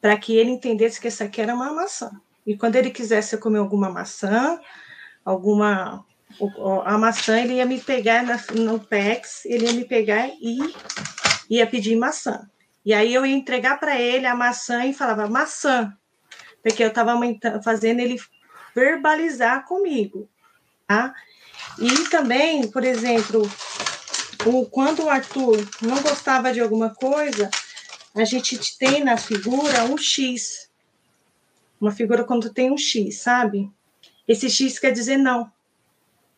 [0.00, 2.12] Para que ele entendesse que essa aqui era uma maçã.
[2.46, 4.60] E quando ele quisesse comer alguma maçã,
[5.24, 6.06] alguma
[6.84, 10.58] a maçã, ele ia me pegar na, no PEX, ele ia me pegar e
[11.48, 12.48] ia pedir maçã.
[12.84, 15.92] E aí eu ia entregar para ele a maçã e falava maçã,
[16.62, 17.14] porque eu estava
[17.62, 18.18] fazendo ele
[18.74, 20.28] verbalizar comigo,
[20.86, 21.14] tá?
[21.78, 23.42] E também, por exemplo,
[24.46, 27.50] o, quando o Arthur não gostava de alguma coisa,
[28.14, 30.70] a gente tem na figura um X.
[31.80, 33.70] Uma figura quando tem um X, sabe?
[34.26, 35.50] Esse X quer dizer não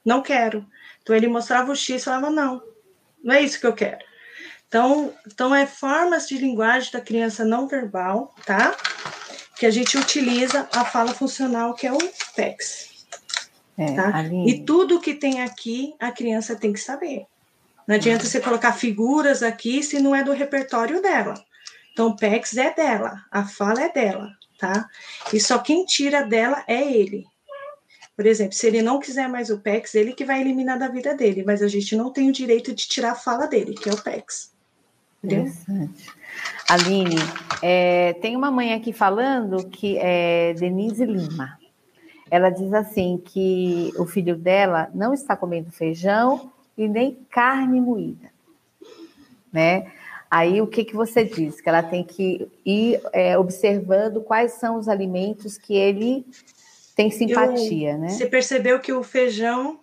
[0.05, 0.67] não quero.
[1.03, 2.63] Então ele mostrava o X e falava, não,
[3.23, 4.05] não é isso que eu quero.
[4.69, 8.75] Então, então é formas de linguagem da criança não verbal, tá?
[9.59, 11.99] Que a gente utiliza a fala funcional, que é o
[12.35, 13.07] PEX.
[13.77, 14.25] É, tá?
[14.47, 17.27] E tudo que tem aqui, a criança tem que saber.
[17.87, 21.35] Não adianta você colocar figuras aqui se não é do repertório dela.
[21.93, 24.89] Então, o PEX é dela, a fala é dela, tá?
[25.33, 27.27] E só quem tira dela é ele.
[28.23, 31.13] Por exemplo, se ele não quiser mais o PEX, ele que vai eliminar da vida
[31.13, 33.93] dele, mas a gente não tem o direito de tirar a fala dele, que é
[33.93, 34.53] o PEX.
[35.25, 36.07] Interessante.
[36.69, 37.17] Aline,
[37.61, 41.59] é, tem uma mãe aqui falando que é Denise Lima.
[42.31, 48.31] Ela diz assim que o filho dela não está comendo feijão e nem carne moída,
[49.53, 49.91] né?
[50.31, 51.61] Aí o que, que você diz?
[51.61, 56.25] Que ela tem que ir é, observando quais são os alimentos que ele
[56.95, 58.09] tem simpatia, né?
[58.09, 59.81] Você percebeu que o feijão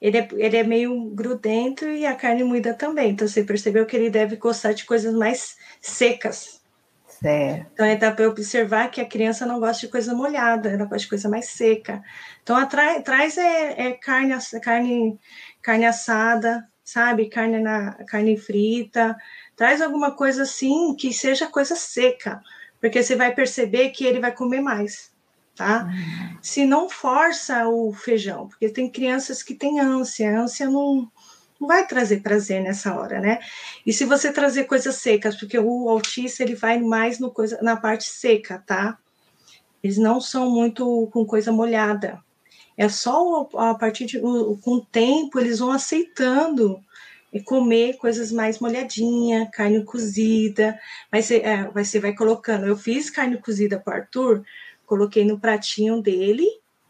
[0.00, 3.10] ele é, ele é meio grudento e a carne moída também.
[3.10, 6.60] Então você percebeu que ele deve gostar de coisas mais secas.
[7.06, 7.70] Certo.
[7.74, 11.08] Então dá para observar que a criança não gosta de coisa molhada, ela gosta de
[11.08, 12.02] coisa mais seca.
[12.42, 15.18] Então atrai, traz é, é carne, carne,
[15.60, 17.28] carne assada, sabe?
[17.28, 19.14] Carne na carne frita.
[19.54, 22.40] Traz alguma coisa assim que seja coisa seca,
[22.80, 25.09] porque você vai perceber que ele vai comer mais
[25.60, 25.84] tá?
[25.84, 26.38] Uhum.
[26.40, 31.06] Se não força o feijão, porque tem crianças que têm ânsia, a ânsia não,
[31.60, 33.40] não vai trazer prazer nessa hora, né?
[33.84, 37.76] E se você trazer coisas secas, porque o autista ele vai mais no coisa, na
[37.76, 38.96] parte seca, tá?
[39.84, 42.24] Eles não são muito com coisa molhada.
[42.74, 46.82] É só a partir de com o tempo eles vão aceitando
[47.30, 50.80] e comer coisas mais molhadinha, carne cozida.
[51.12, 52.66] Mas você, é, você vai colocando.
[52.66, 54.42] Eu fiz carne cozida para Arthur
[54.90, 56.44] coloquei no pratinho dele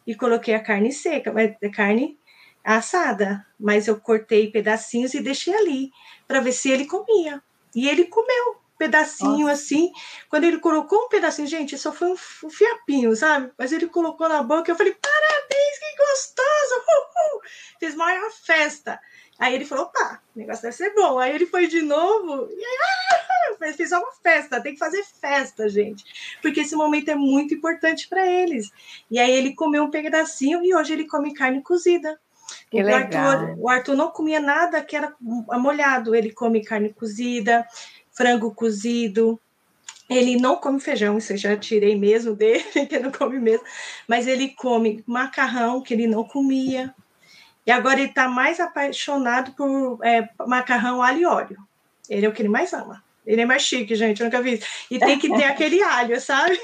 [0.06, 2.18] e coloquei a carne seca, mas a carne
[2.64, 5.90] assada, mas eu cortei pedacinhos e deixei ali
[6.26, 7.42] para ver se ele comia.
[7.76, 9.52] E ele comeu pedacinho Nossa.
[9.52, 9.92] assim.
[10.30, 13.52] Quando ele colocou um pedacinho, gente, só foi um, um fiapinho, sabe?
[13.58, 17.42] Mas ele colocou na boca, eu falei: "Parabéns, que gostoso!" Uhul!
[17.78, 18.98] Fiz maior festa.
[19.40, 21.18] Aí ele falou: "Opa, o negócio deve ser bom".
[21.18, 23.10] Aí ele foi de novo e aí ah!
[23.76, 26.04] fez uma festa, tem que fazer festa, gente,
[26.40, 28.70] porque esse momento é muito importante para eles.
[29.10, 32.18] E aí ele comeu um pedacinho e hoje ele come carne cozida.
[32.70, 33.28] Que o, legal.
[33.28, 37.66] Arthur, o Arthur não comia nada que era molhado, ele come carne cozida,
[38.12, 39.40] frango cozido,
[40.08, 43.64] Ele não come feijão, isso eu já tirei mesmo dele, que não come mesmo,
[44.08, 46.92] mas ele come macarrão, que ele não comia.
[47.66, 51.58] E agora ele está mais apaixonado por é, macarrão alho e óleo.
[52.08, 53.02] Ele é o que ele mais ama.
[53.24, 54.60] Ele é mais chique, gente, eu nunca vi.
[54.90, 56.58] E tem que ter aquele alho, sabe?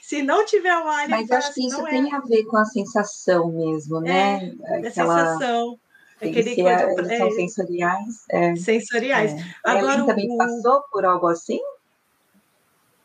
[0.00, 1.10] Se não tiver o alho.
[1.10, 1.90] Mas acho que isso é.
[1.90, 4.54] tem a ver com a sensação mesmo, né?
[4.64, 5.22] É, Aquela...
[5.22, 5.78] a sensação.
[6.16, 8.24] Aquele coisa, eles é, são sensoriais.
[8.30, 8.56] É.
[8.56, 9.32] Sensoriais.
[9.32, 9.54] É.
[9.62, 10.36] Agora, Ela também o...
[10.38, 11.60] passou por algo assim?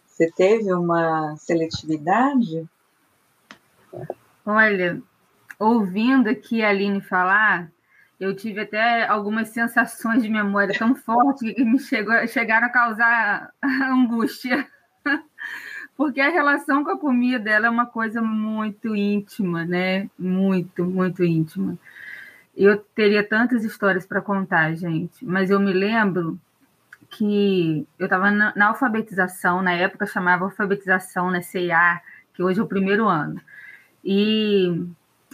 [0.07, 2.65] Você teve uma seletividade?
[4.45, 5.01] Olha,
[5.61, 7.71] ouvindo aqui a Aline falar,
[8.19, 13.51] eu tive até algumas sensações de memória tão fortes que me chegou, chegaram a causar
[13.63, 14.67] angústia.
[15.95, 20.09] Porque a relação com a comida é uma coisa muito íntima, né?
[20.17, 21.77] Muito, muito íntima.
[22.57, 26.39] Eu teria tantas histórias para contar, gente, mas eu me lembro
[27.07, 32.01] que eu estava na, na, alfabetização, na época chamava alfabetização na né, CIA,
[32.33, 33.39] que hoje é o primeiro ano.
[34.03, 34.85] E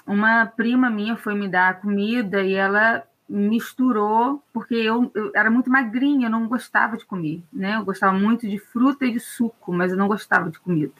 [0.07, 5.69] uma prima minha foi me dar comida e ela misturou, porque eu, eu, era muito
[5.69, 7.75] magrinha, eu não gostava de comer, né?
[7.75, 10.93] Eu gostava muito de fruta e de suco, mas eu não gostava de comida.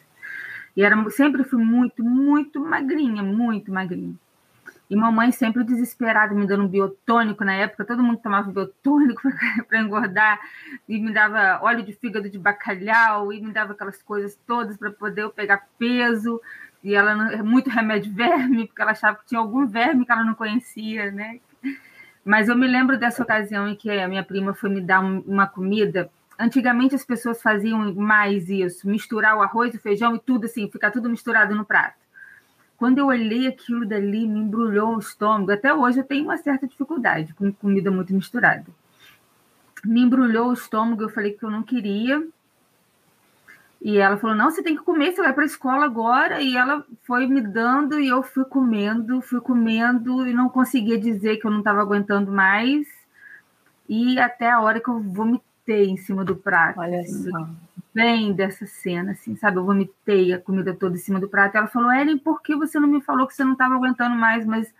[0.76, 4.14] E era, sempre fui muito, muito magrinha, muito magrinha.
[4.90, 9.22] E mamãe sempre desesperada, me dando um biotônico na época, todo mundo tomava biotônico
[9.66, 10.38] para engordar,
[10.86, 14.90] e me dava óleo de fígado de bacalhau, e me dava aquelas coisas todas para
[14.90, 16.40] poder eu pegar peso
[16.82, 20.24] e ela não, muito remédio verme, porque ela achava que tinha algum verme que ela
[20.24, 21.40] não conhecia, né?
[22.24, 25.20] Mas eu me lembro dessa ocasião em que a minha prima foi me dar um,
[25.20, 26.10] uma comida.
[26.38, 30.90] Antigamente as pessoas faziam mais isso, misturar o arroz, o feijão e tudo assim, ficar
[30.90, 31.96] tudo misturado no prato.
[32.76, 35.50] Quando eu olhei aquilo dali, me embrulhou o estômago.
[35.50, 38.66] Até hoje eu tenho uma certa dificuldade com comida muito misturada.
[39.84, 42.24] Me embrulhou o estômago, eu falei que eu não queria,
[43.80, 46.42] e ela falou: Não, você tem que comer, você vai para a escola agora.
[46.42, 51.36] E ela foi me dando e eu fui comendo, fui comendo e não conseguia dizer
[51.36, 52.86] que eu não estava aguentando mais.
[53.88, 56.80] E até a hora que eu vomitei em cima do prato.
[56.80, 57.48] Olha assim, só.
[57.94, 59.56] Bem dessa cena, assim, sabe?
[59.56, 61.54] Eu vomitei a comida toda em cima do prato.
[61.54, 64.16] E ela falou: Ellen, por que você não me falou que você não estava aguentando
[64.16, 64.44] mais?
[64.44, 64.74] Mas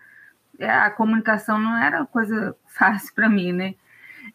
[0.59, 3.75] é, a comunicação não era coisa fácil para mim, né?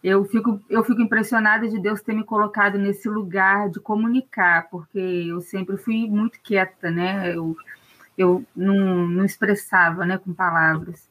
[0.04, 4.98] Eu fico, eu fico impressionada de Deus ter me colocado nesse lugar de comunicar, porque
[4.98, 7.34] eu sempre fui muito quieta, né?
[7.34, 7.56] Eu,
[8.16, 11.08] eu não, não expressava né, com palavras.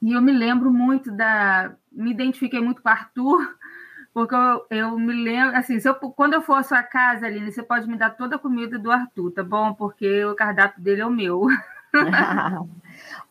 [0.00, 1.74] E eu me lembro muito da.
[1.92, 3.54] Me identifiquei muito com o Arthur,
[4.14, 5.54] porque eu, eu me lembro.
[5.54, 8.38] Assim, eu, quando eu for à sua casa, Aline, você pode me dar toda a
[8.38, 9.74] comida do Arthur, tá bom?
[9.74, 11.48] Porque o cardápio dele é o meu.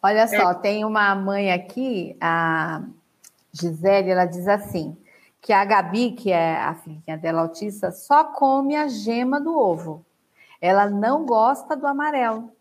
[0.04, 0.56] Olha só, é.
[0.56, 2.84] tem uma mãe aqui, a
[3.56, 4.98] Gisele, ela diz assim,
[5.42, 10.06] que a Gabi, que é a filhinha dela autista, só come a gema do ovo.
[10.60, 12.52] Ela não gosta do amarelo.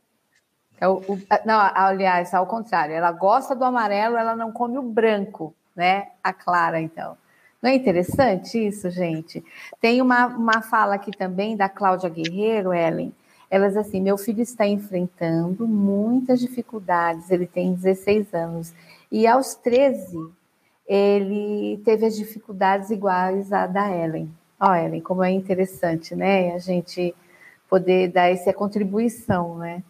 [0.81, 4.83] É o, o, não, aliás, ao contrário, ela gosta do amarelo, ela não come o
[4.83, 6.09] branco, né?
[6.23, 7.17] A Clara, então.
[7.63, 9.43] Não é interessante isso, gente?
[9.81, 13.15] Tem uma, uma fala aqui também da Cláudia Guerreiro, Ellen.
[13.51, 18.75] Ela diz assim: meu filho está enfrentando muitas dificuldades, ele tem 16 anos.
[19.11, 20.31] E aos 13,
[20.87, 24.31] ele teve as dificuldades iguais à da Ellen.
[24.61, 26.55] Ó, oh, Ellen, como é interessante, né?
[26.55, 27.15] A gente
[27.69, 29.83] poder dar essa contribuição, né?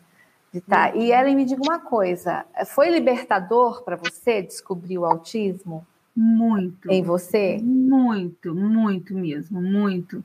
[0.53, 0.95] De tá...
[0.95, 5.87] E Ellen, me diga uma coisa: foi libertador para você descobrir o autismo?
[6.15, 6.91] Muito.
[6.91, 7.59] Em você?
[7.61, 10.25] Muito, muito mesmo, muito.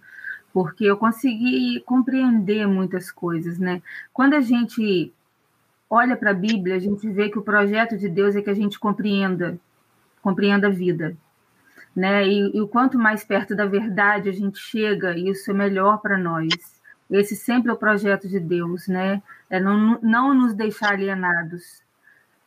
[0.54, 3.82] Porque eu consegui compreender muitas coisas, né?
[4.14, 5.12] Quando a gente
[5.90, 8.56] olha para a Bíblia, a gente vê que o projeto de Deus é que a
[8.56, 9.60] gente compreenda
[10.22, 11.16] compreenda a vida.
[11.96, 12.28] Né?
[12.28, 16.18] E, e o quanto mais perto da verdade a gente chega, isso é melhor para
[16.18, 16.48] nós.
[17.10, 19.22] Esse sempre é o projeto de Deus, né?
[19.50, 21.82] É não, não nos deixar alienados.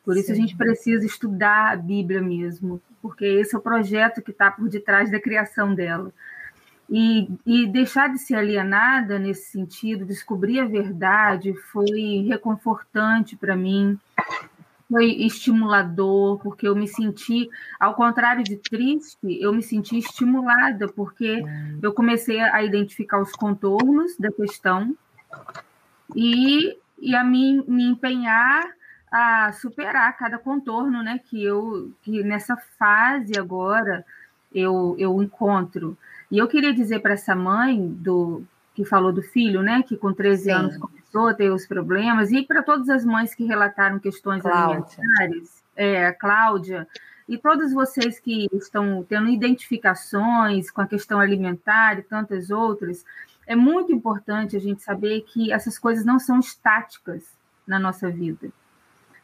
[0.05, 0.33] Por isso Sim.
[0.33, 4.69] a gente precisa estudar a Bíblia mesmo, porque esse é o projeto que está por
[4.69, 6.13] detrás da criação dela.
[6.91, 13.99] E, e, deixar de ser alienada nesse sentido, descobrir a verdade, foi reconfortante para mim
[14.93, 17.49] foi estimulador, porque eu me senti,
[17.81, 21.43] ao contrário de triste, eu me senti estimulada, porque
[21.81, 24.95] eu comecei a identificar os contornos da questão
[26.15, 28.71] e, e a me, me empenhar
[29.11, 34.05] a superar cada contorno, né, que eu que nessa fase agora
[34.55, 35.97] eu, eu encontro.
[36.31, 38.43] E eu queria dizer para essa mãe do
[38.75, 40.51] que falou do filho, né, que com 13 Sim.
[40.51, 40.77] anos
[41.13, 44.87] começou ter os problemas, e para todas as mães que relataram questões Cláudia.
[44.99, 46.89] alimentares, é, Cláudia,
[47.29, 53.05] E todos vocês que estão tendo identificações com a questão alimentar e tantas outras,
[53.47, 57.23] é muito importante a gente saber que essas coisas não são estáticas
[57.67, 58.51] na nossa vida.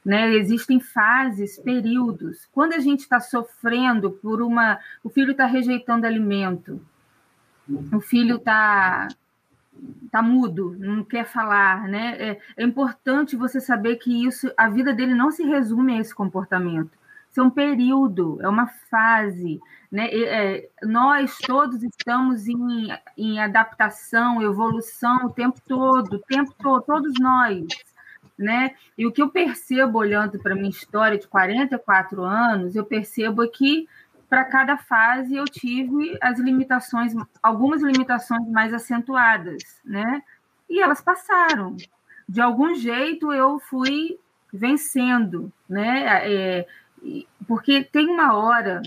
[0.05, 0.33] Né?
[0.35, 2.49] Existem fases, períodos.
[2.53, 4.79] Quando a gente está sofrendo por uma.
[5.03, 6.81] O filho está rejeitando alimento,
[7.93, 9.09] o filho está
[10.11, 12.17] tá mudo, não quer falar, né?
[12.19, 16.15] É, é, importante você saber que isso, a vida dele não se resume a esse
[16.15, 16.91] comportamento.
[17.31, 19.61] Isso é um período, é uma fase,
[19.91, 20.09] né?
[20.11, 27.15] É, nós todos estamos em, em adaptação, evolução o tempo todo, o tempo todo, todos
[27.21, 27.67] nós,
[28.39, 28.75] né?
[28.97, 33.87] E o que eu percebo olhando para minha história de 44 anos, eu percebo que
[34.29, 40.23] para cada fase eu tive as limitações, algumas limitações mais acentuadas, né?
[40.69, 41.77] E elas passaram.
[42.29, 44.19] De algum jeito eu fui
[44.53, 46.05] vencendo, né?
[46.31, 46.67] É,
[47.47, 48.83] porque tem uma hora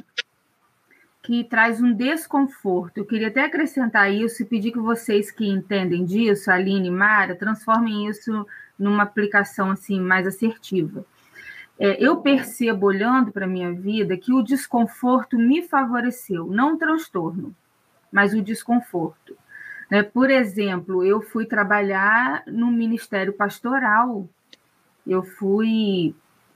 [1.24, 2.98] que traz um desconforto.
[2.98, 7.36] Eu queria até acrescentar isso e pedir que vocês que entendem disso, Aline e Mara,
[7.36, 8.46] transformem isso
[8.78, 11.06] numa aplicação assim mais assertiva.
[11.84, 16.78] É, eu percebo, olhando para a minha vida, que o desconforto me favoreceu, não o
[16.78, 17.56] transtorno,
[18.12, 19.36] mas o desconforto.
[19.90, 20.04] Né?
[20.04, 24.30] Por exemplo, eu fui trabalhar no Ministério Pastoral,
[25.08, 26.14] eu fui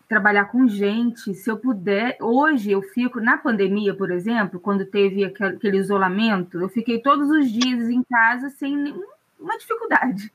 [0.07, 5.25] trabalhar com gente, se eu puder, hoje eu fico, na pandemia, por exemplo, quando teve
[5.25, 10.31] aquele isolamento, eu fiquei todos os dias em casa sem nenhuma dificuldade,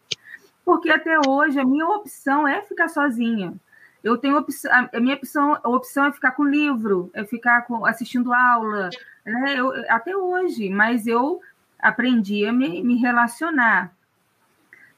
[0.65, 3.55] porque até hoje a minha opção é ficar sozinha,
[4.03, 7.85] eu tenho opção, a minha opção, a opção é ficar com livro, é ficar com,
[7.85, 8.89] assistindo aula,
[9.25, 9.55] né?
[9.59, 11.41] Eu, até hoje, mas eu
[11.79, 13.93] aprendi a me, me relacionar.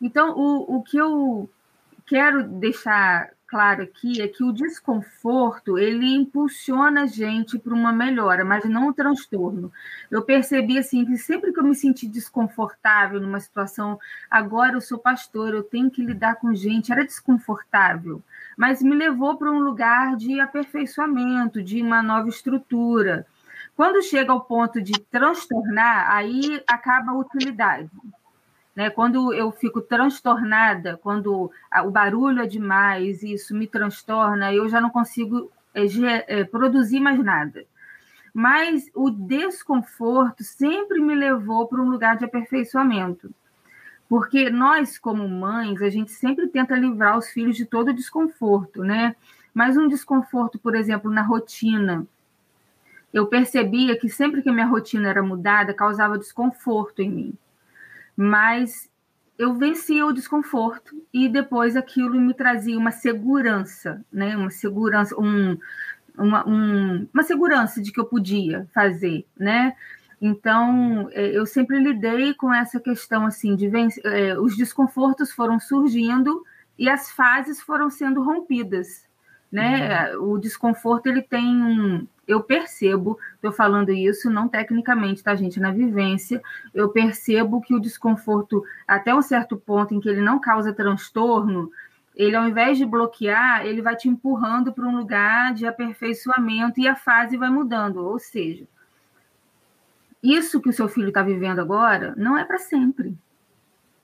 [0.00, 1.48] Então, o, o que eu
[2.06, 8.44] quero deixar claro aqui é que o desconforto ele impulsiona a gente para uma melhora,
[8.44, 9.70] mas não o transtorno.
[10.10, 13.98] Eu percebi assim que sempre que eu me senti desconfortável numa situação,
[14.30, 18.22] agora eu sou pastor, eu tenho que lidar com gente, era desconfortável
[18.56, 23.26] mas me levou para um lugar de aperfeiçoamento, de uma nova estrutura.
[23.74, 27.90] Quando chega ao ponto de transtornar, aí acaba a utilidade.
[28.74, 28.90] Né?
[28.90, 31.50] Quando eu fico transtornada, quando
[31.84, 37.18] o barulho é demais, isso me transtorna, eu já não consigo é, é, produzir mais
[37.22, 37.64] nada.
[38.32, 43.30] Mas o desconforto sempre me levou para um lugar de aperfeiçoamento.
[44.12, 49.16] Porque nós, como mães, a gente sempre tenta livrar os filhos de todo desconforto, né?
[49.54, 52.06] Mas um desconforto, por exemplo, na rotina.
[53.10, 57.34] Eu percebia que sempre que minha rotina era mudada, causava desconforto em mim.
[58.14, 58.86] Mas
[59.38, 64.36] eu vencia o desconforto e depois aquilo me trazia uma segurança, né?
[64.36, 65.56] Uma segurança, um,
[66.18, 69.74] uma, um, uma segurança de que eu podia fazer, né?
[70.24, 73.68] Então, é, eu sempre lidei com essa questão assim de
[74.04, 76.44] é, os desconfortos foram surgindo
[76.78, 79.04] e as fases foram sendo rompidas,
[79.50, 80.14] né?
[80.14, 80.34] Uhum.
[80.34, 85.72] O desconforto ele tem um, eu percebo, estou falando isso não tecnicamente, tá gente, na
[85.72, 86.40] vivência,
[86.72, 91.68] eu percebo que o desconforto até um certo ponto em que ele não causa transtorno,
[92.14, 96.86] ele ao invés de bloquear, ele vai te empurrando para um lugar de aperfeiçoamento e
[96.86, 98.68] a fase vai mudando, ou seja,
[100.22, 103.16] isso que o seu filho está vivendo agora não é para sempre.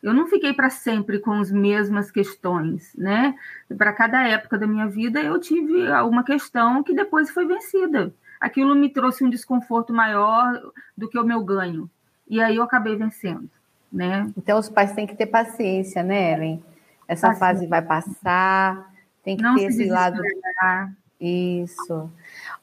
[0.03, 3.35] Eu não fiquei para sempre com as mesmas questões, né?
[3.77, 8.13] Para cada época da minha vida, eu tive uma questão que depois foi vencida.
[8.41, 11.91] Aquilo me trouxe um desconforto maior do que o meu ganho.
[12.29, 13.51] E aí eu acabei vencendo,
[13.93, 14.31] né?
[14.37, 16.63] Então os pais têm que ter paciência, né, Ellen?
[17.09, 17.47] Essa paciência.
[17.47, 18.93] fase vai passar,
[19.25, 20.23] tem que não ter esse lado.
[21.21, 22.09] Isso.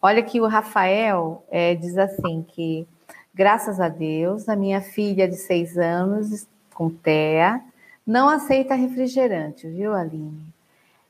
[0.02, 2.88] Olha que o Rafael é, diz assim que
[3.36, 7.62] Graças a Deus, a minha filha de seis anos, com TEA,
[8.08, 10.42] não aceita refrigerante, viu, Aline?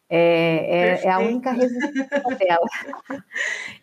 [0.09, 2.67] É, é, é a única resistência dela.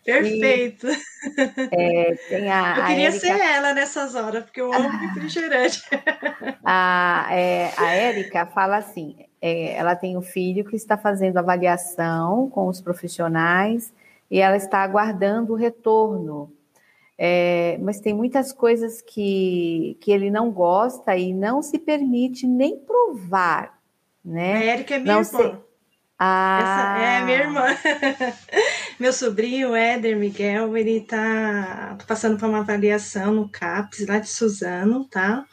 [0.03, 0.87] Perfeito.
[0.87, 5.81] E, é, a, eu queria ser ela nessas horas, porque eu amo refrigerante.
[6.65, 12.49] A, é, a Érica fala assim: é, ela tem um filho que está fazendo avaliação
[12.49, 13.93] com os profissionais
[14.29, 16.51] e ela está aguardando o retorno
[17.17, 22.77] é, mas tem muitas coisas que, que ele não gosta e não se permite nem
[22.77, 23.79] provar,
[24.23, 24.53] né?
[24.53, 25.51] A Érica é minha não irmã.
[25.51, 25.57] Se...
[26.17, 26.59] Ah.
[26.61, 27.65] Essa é minha irmã.
[28.99, 35.05] Meu sobrinho, Éder Miguel, ele está passando por uma avaliação no CAPS, lá de Suzano,
[35.05, 35.45] tá?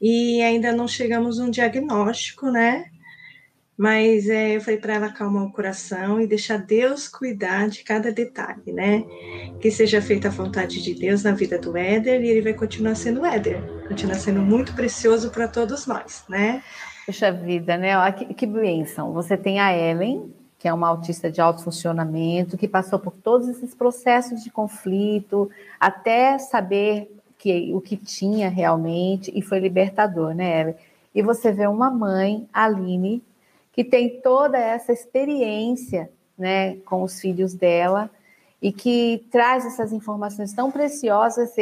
[0.00, 2.91] E ainda não chegamos a um diagnóstico, né?
[3.76, 8.12] Mas é, eu falei para ela acalmar o coração e deixar Deus cuidar de cada
[8.12, 9.02] detalhe, né?
[9.60, 12.94] Que seja feita a vontade de Deus na vida do Éder e ele vai continuar
[12.94, 16.62] sendo Éder, continuar sendo muito precioso para todos nós, né?
[17.06, 18.12] Puxa vida, né?
[18.12, 19.12] Que, que bênção.
[19.12, 23.48] Você tem a Ellen, que é uma autista de alto funcionamento, que passou por todos
[23.48, 25.50] esses processos de conflito,
[25.80, 30.74] até saber que, o que tinha realmente, e foi libertador, né, Ellen?
[31.14, 33.22] E você vê uma mãe, Aline,
[33.72, 38.10] que tem toda essa experiência né, com os filhos dela
[38.60, 41.52] e que traz essas informações tão preciosas.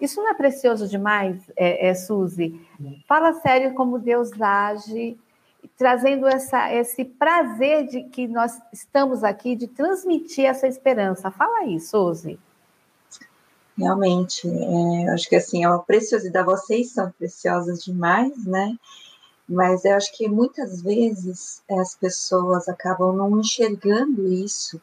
[0.00, 2.60] Isso não é precioso demais, é, é, Suzy?
[3.06, 5.18] Fala sério como Deus age,
[5.76, 11.30] trazendo essa, esse prazer de que nós estamos aqui, de transmitir essa esperança.
[11.30, 12.38] Fala aí, Suzy.
[13.76, 18.74] Realmente, é, acho que assim, é uma preciosidade, vocês são preciosas demais, né?
[19.48, 24.80] Mas eu acho que muitas vezes as pessoas acabam não enxergando isso,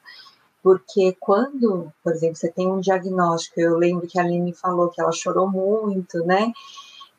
[0.62, 5.02] porque quando, por exemplo, você tem um diagnóstico, eu lembro que a Aline falou que
[5.02, 6.54] ela chorou muito, né?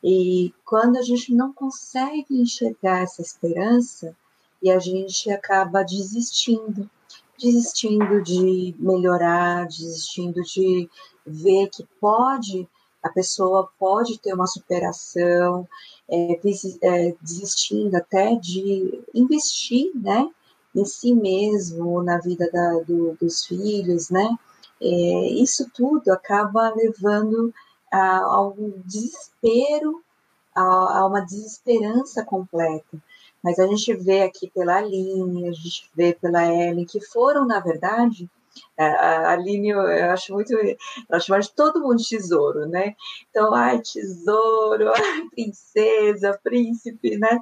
[0.03, 4.15] E quando a gente não consegue enxergar essa esperança,
[4.65, 6.89] e a gente acaba desistindo,
[7.39, 10.89] desistindo de melhorar, desistindo de
[11.23, 12.67] ver que pode,
[13.05, 15.67] a pessoa pode ter uma superação,
[16.09, 16.39] é,
[16.81, 20.27] é, desistindo até de investir, né,
[20.75, 24.27] em si mesmo, na vida da, do, dos filhos, né,
[24.81, 27.53] é, isso tudo acaba levando
[27.91, 30.03] a, a um desespero,
[30.55, 30.61] a,
[30.99, 32.97] a, uma desesperança completa.
[33.43, 37.59] Mas a gente vê aqui pela Aline, a gente vê pela Ellen, que foram, na
[37.59, 38.27] verdade,
[38.77, 40.53] a Aline, eu, acho muito.
[41.09, 42.95] Ela chama de todo mundo de tesouro, né?
[43.29, 47.39] Então, ai, tesouro, ai, princesa, príncipe, né?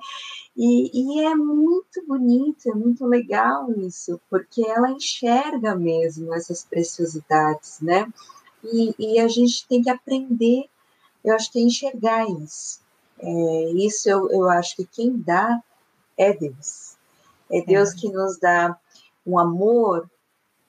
[0.56, 7.80] E, e, é muito bonito, é muito legal isso, porque ela enxerga mesmo essas preciosidades,
[7.82, 8.08] né?
[8.64, 10.66] E, e a gente tem que aprender,
[11.24, 12.82] eu acho que é enxergar isso.
[13.20, 15.62] É, isso eu, eu acho que quem dá
[16.18, 16.96] é Deus.
[17.50, 17.96] É Deus é.
[17.96, 18.78] que nos dá
[19.26, 20.10] um amor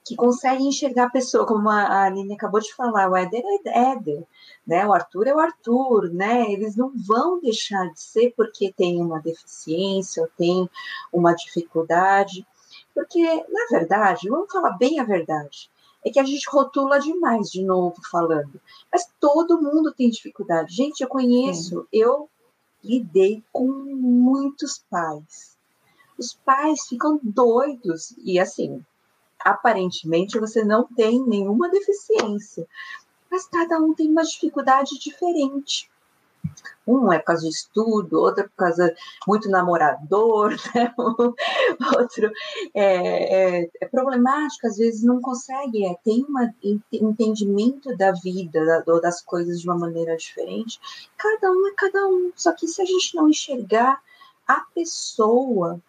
[0.05, 4.23] que consegue enxergar a pessoa, como a Aline acabou de falar, o Éder é Éder,
[4.67, 4.87] né?
[4.87, 6.53] O Arthur é o Arthur, né?
[6.53, 10.69] Eles não vão deixar de ser porque tem uma deficiência ou tem
[11.11, 12.47] uma dificuldade,
[12.95, 15.71] porque, na verdade, vamos falar bem a verdade,
[16.05, 18.61] é que a gente rotula demais, de novo falando,
[18.93, 20.75] mas todo mundo tem dificuldade.
[20.75, 21.87] Gente, eu conheço, Sim.
[21.91, 22.29] eu
[22.83, 25.57] lidei com muitos pais.
[26.19, 28.85] Os pais ficam doidos, e assim,
[29.45, 32.67] aparentemente você não tem nenhuma deficiência,
[33.31, 35.91] mas cada um tem uma dificuldade diferente.
[36.87, 38.95] Um é por causa de estudo, outro é por causa
[39.27, 40.95] muito namorador, né?
[41.97, 42.31] outro
[42.75, 46.25] é, é, é, problemático, às vezes não consegue, é, tem
[47.03, 50.79] um entendimento da vida, da, das coisas de uma maneira diferente.
[51.17, 54.01] Cada um é cada um, só que se a gente não enxergar
[54.47, 55.81] a pessoa,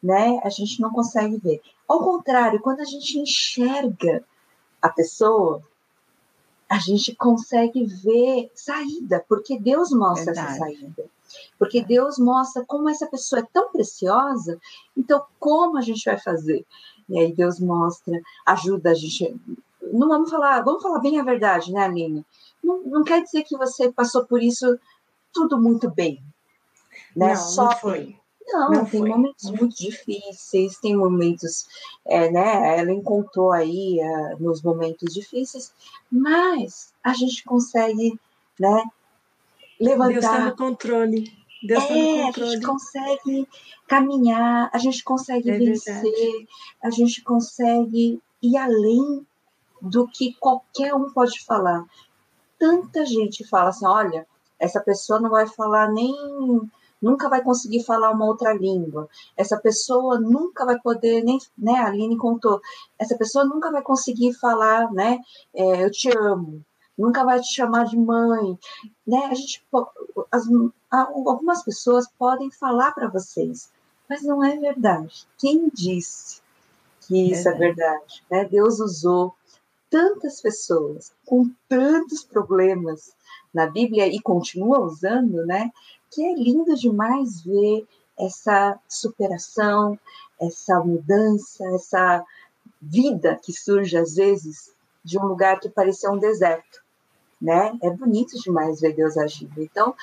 [0.00, 1.60] né, a gente não consegue ver.
[1.86, 4.24] Ao contrário, quando a gente enxerga
[4.80, 5.62] a pessoa,
[6.68, 10.48] a gente consegue ver saída, porque Deus mostra Verdade.
[10.48, 11.04] essa saída.
[11.58, 14.58] Porque Deus mostra como essa pessoa é tão preciosa,
[14.96, 16.64] então como a gente vai fazer?
[17.08, 19.36] E aí Deus mostra, ajuda a gente.
[19.92, 22.24] Não vamos falar, vamos falar bem a verdade, né, Aline?
[22.62, 24.78] Não, não quer dizer que você passou por isso
[25.32, 26.22] tudo muito bem.
[27.14, 27.28] Né?
[27.28, 28.16] Não, Só não foi.
[28.46, 29.08] Não, não tem foi.
[29.08, 31.66] momentos muito difíceis, tem momentos,
[32.04, 32.78] é, né?
[32.78, 35.72] Ela encontrou aí é, nos momentos difíceis,
[36.10, 38.18] mas a gente consegue,
[38.58, 38.84] né?
[39.80, 40.12] Levantar.
[40.12, 41.32] Deus está no controle.
[41.62, 42.50] Deus é, tá no controle.
[42.50, 43.48] a gente consegue
[43.86, 46.48] caminhar, a gente consegue é vencer, verdade.
[46.82, 49.26] a gente consegue ir além
[49.80, 51.84] do que qualquer um pode falar.
[52.58, 54.26] Tanta gente fala assim, olha,
[54.58, 56.14] essa pessoa não vai falar nem
[57.04, 59.08] nunca vai conseguir falar uma outra língua.
[59.36, 62.60] Essa pessoa nunca vai poder, nem, né, a Aline contou,
[62.98, 65.20] essa pessoa nunca vai conseguir falar, né,
[65.54, 66.64] é, eu te amo,
[66.96, 68.58] nunca vai te chamar de mãe,
[69.06, 69.62] né, a gente,
[70.32, 70.44] as,
[70.90, 73.70] algumas pessoas podem falar para vocês,
[74.08, 75.26] mas não é verdade.
[75.38, 76.40] Quem disse
[77.02, 78.24] que isso é, é verdade?
[78.30, 78.44] Né?
[78.46, 79.34] Deus usou
[79.90, 83.14] tantas pessoas com tantos problemas
[83.54, 85.70] na Bíblia e continua usando, né?
[86.14, 87.86] Que é lindo demais ver
[88.16, 89.98] essa superação,
[90.40, 92.24] essa mudança, essa
[92.80, 96.82] vida que surge às vezes de um lugar que parecia um deserto.
[97.40, 97.76] né?
[97.82, 99.60] É bonito demais ver Deus agindo.
[99.60, 99.94] Então,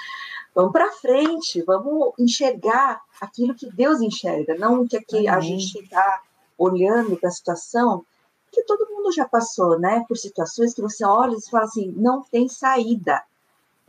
[0.53, 5.80] vamos para frente, vamos enxergar aquilo que Deus enxerga, não o que aqui a gente
[5.80, 6.22] está
[6.57, 8.05] olhando para a situação,
[8.51, 10.03] que todo mundo já passou, né?
[10.07, 13.24] Por situações que você olha e fala assim, não tem saída,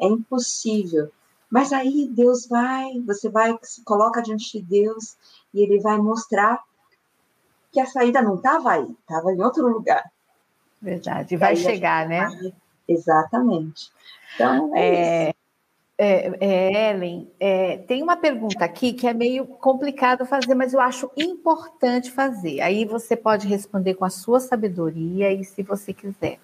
[0.01, 1.11] é impossível.
[1.53, 5.19] Mas aí Deus vai, você vai, se coloca diante de Deus
[5.53, 6.59] e Ele vai mostrar
[7.71, 10.03] que a saída não estava aí, estava em outro lugar.
[10.81, 12.27] Verdade, vai chegar, né?
[12.27, 12.55] Vai...
[12.89, 13.93] Exatamente.
[14.35, 15.35] Então, é, é
[15.99, 20.81] é, é, Ellen, é, tem uma pergunta aqui que é meio complicado fazer, mas eu
[20.81, 22.61] acho importante fazer.
[22.61, 26.41] Aí você pode responder com a sua sabedoria e se você quiser.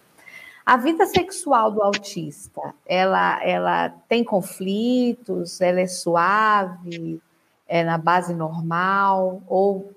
[0.69, 5.63] A vida sexual do autista, ela, ela tem conflitos?
[5.63, 7.23] Ela é suave?
[7.67, 9.43] É na base normal?
[9.47, 9.91] Ou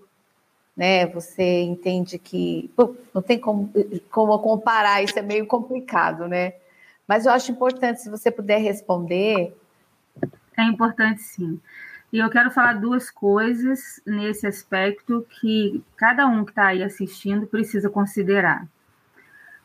[0.74, 2.72] né, você entende que
[3.14, 3.70] não tem como,
[4.10, 6.54] como comparar, isso é meio complicado, né?
[7.06, 9.54] Mas eu acho importante, se você puder responder.
[10.58, 11.60] É importante, sim.
[12.14, 17.46] E eu quero falar duas coisas nesse aspecto que cada um que está aí assistindo
[17.46, 18.66] precisa considerar.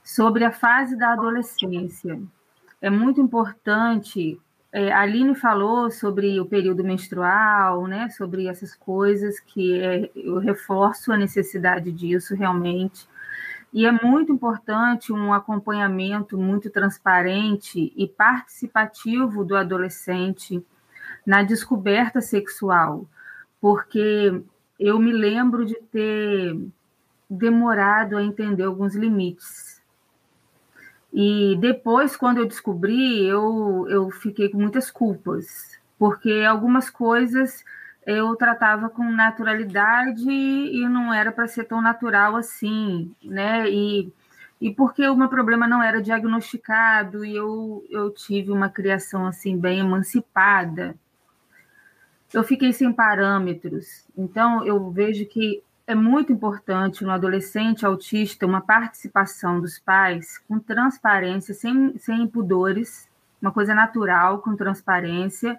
[0.06, 2.22] Sobre a fase da adolescência.
[2.80, 4.40] É muito importante.
[4.70, 8.08] É, a Aline falou sobre o período menstrual, né?
[8.10, 13.08] Sobre essas coisas que é, eu reforço a necessidade disso realmente.
[13.72, 20.64] E é muito importante um acompanhamento muito transparente e participativo do adolescente
[21.26, 23.08] na descoberta sexual,
[23.60, 24.40] porque
[24.78, 26.56] eu me lembro de ter
[27.28, 29.65] demorado a entender alguns limites.
[31.18, 37.64] E depois, quando eu descobri, eu, eu fiquei com muitas culpas, porque algumas coisas
[38.04, 43.66] eu tratava com naturalidade e não era para ser tão natural assim, né?
[43.66, 44.12] E,
[44.60, 49.56] e porque o meu problema não era diagnosticado e eu, eu tive uma criação assim
[49.56, 50.94] bem emancipada,
[52.30, 54.06] eu fiquei sem parâmetros.
[54.14, 60.58] Então eu vejo que é muito importante no adolescente autista uma participação dos pais com
[60.58, 63.08] transparência, sem, sem pudores,
[63.40, 65.58] uma coisa natural, com transparência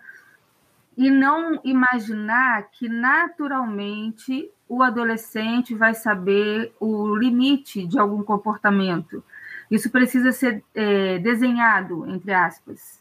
[0.97, 9.23] e não imaginar que naturalmente o adolescente vai saber o limite de algum comportamento.
[9.69, 12.99] Isso precisa ser é, desenhado, entre aspas.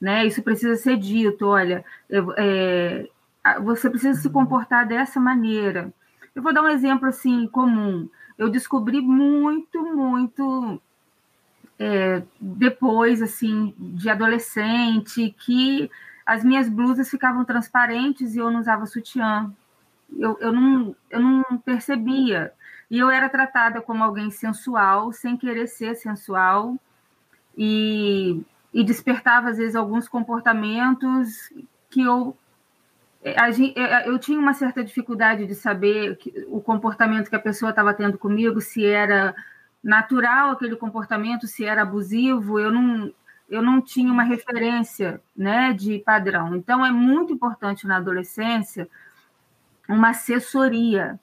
[0.00, 0.24] Né?
[0.24, 3.08] Isso precisa ser dito: olha, é,
[3.62, 5.92] você precisa se comportar dessa maneira.
[6.40, 8.08] Eu vou dar um exemplo assim comum.
[8.38, 10.80] Eu descobri muito, muito
[11.78, 15.90] é, depois, assim, de adolescente, que
[16.24, 19.52] as minhas blusas ficavam transparentes e eu não usava sutiã.
[20.16, 22.54] Eu, eu, não, eu não percebia.
[22.90, 26.74] E eu era tratada como alguém sensual, sem querer ser sensual,
[27.54, 31.52] e, e despertava, às vezes, alguns comportamentos
[31.90, 32.34] que eu.
[33.22, 36.18] Eu tinha uma certa dificuldade de saber
[36.48, 39.34] o comportamento que a pessoa estava tendo comigo, se era
[39.82, 42.58] natural aquele comportamento, se era abusivo.
[42.58, 43.12] Eu não,
[43.48, 46.56] eu não tinha uma referência né, de padrão.
[46.56, 48.88] Então, é muito importante na adolescência
[49.88, 51.18] uma assessoria,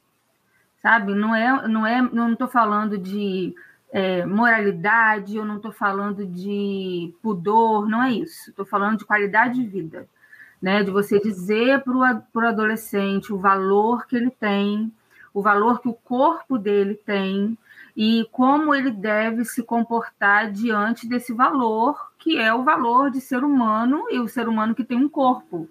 [0.82, 1.16] sabe?
[1.16, 3.56] Não é, não é, não estou falando de
[3.92, 8.50] é, moralidade, eu não estou falando de pudor, não é isso.
[8.50, 10.08] Estou falando de qualidade de vida,
[10.62, 10.84] né?
[10.84, 14.92] De você dizer para o adolescente o valor que ele tem,
[15.34, 17.58] o valor que o corpo dele tem,
[17.96, 23.44] e como ele deve se comportar diante desse valor, que é o valor de ser
[23.44, 25.68] humano e o ser humano que tem um corpo.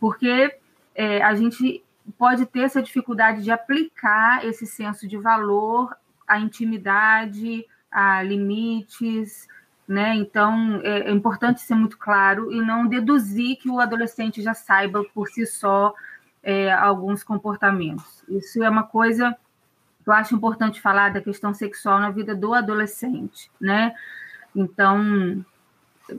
[0.00, 0.56] Porque
[0.94, 1.84] é, a gente
[2.18, 5.96] pode ter essa dificuldade de aplicar esse senso de valor
[6.26, 9.46] à intimidade, a limites,
[9.86, 10.14] né?
[10.16, 15.04] Então é, é importante ser muito claro e não deduzir que o adolescente já saiba
[15.14, 15.94] por si só
[16.42, 18.24] é, alguns comportamentos.
[18.28, 19.36] Isso é uma coisa
[20.06, 23.94] eu acho importante falar da questão sexual na vida do adolescente, né?
[24.54, 25.44] Então,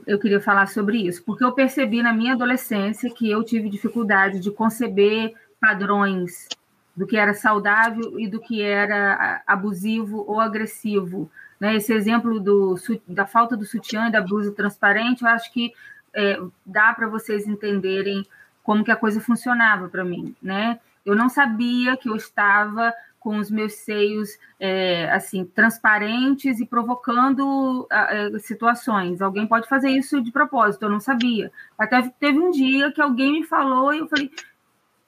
[0.06, 4.40] eu queria falar sobre isso, porque eu percebi na minha adolescência que eu tive dificuldade
[4.40, 6.48] de conceber padrões
[6.96, 11.30] do que era saudável e do que era abusivo ou agressivo.
[11.58, 11.76] Né?
[11.76, 12.76] Esse exemplo do,
[13.06, 15.72] da falta do sutiã e da blusa transparente, eu acho que
[16.12, 18.26] é, dá para vocês entenderem
[18.62, 20.34] como que a coisa funcionava para mim.
[20.42, 20.78] Né?
[21.04, 22.92] Eu não sabia que eu estava
[23.24, 29.22] com os meus seios é, assim transparentes e provocando é, situações.
[29.22, 31.50] Alguém pode fazer isso de propósito, eu não sabia.
[31.78, 34.30] Até teve um dia que alguém me falou e eu falei,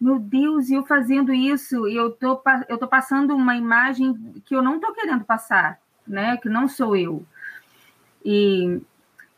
[0.01, 4.63] meu Deus, eu fazendo isso, e eu tô, eu tô passando uma imagem que eu
[4.63, 6.37] não tô querendo passar, né?
[6.37, 7.25] Que não sou eu.
[8.25, 8.81] E,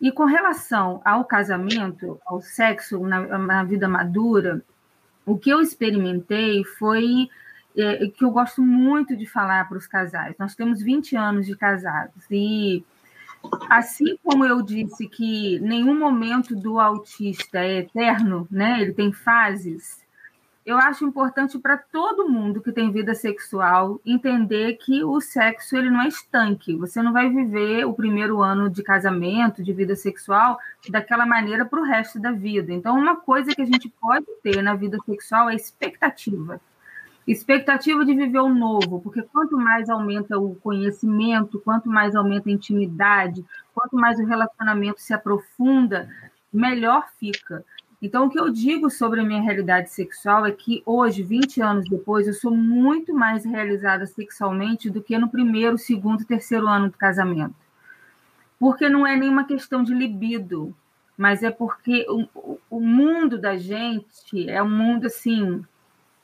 [0.00, 4.62] E com relação ao casamento, ao sexo na, na vida madura,
[5.26, 7.28] o que eu experimentei foi
[7.76, 10.34] é, que eu gosto muito de falar para os casais.
[10.38, 12.84] Nós temos 20 anos de casados e
[13.70, 18.80] assim como eu disse que nenhum momento do autista é eterno, né?
[18.82, 20.02] Ele tem fases
[20.68, 25.90] eu acho importante para todo mundo que tem vida sexual entender que o sexo ele
[25.90, 26.76] não é estanque.
[26.76, 30.58] Você não vai viver o primeiro ano de casamento, de vida sexual,
[30.90, 32.70] daquela maneira para o resto da vida.
[32.70, 36.60] Então, uma coisa que a gente pode ter na vida sexual é expectativa.
[37.26, 42.52] Expectativa de viver o novo, porque quanto mais aumenta o conhecimento, quanto mais aumenta a
[42.52, 43.42] intimidade,
[43.74, 46.10] quanto mais o relacionamento se aprofunda,
[46.52, 47.64] melhor fica.
[48.00, 51.88] Então, o que eu digo sobre a minha realidade sexual é que hoje, 20 anos
[51.88, 56.96] depois, eu sou muito mais realizada sexualmente do que no primeiro, segundo, terceiro ano do
[56.96, 57.56] casamento.
[58.58, 60.74] Porque não é nenhuma questão de libido,
[61.16, 65.64] mas é porque o, o mundo da gente é um mundo assim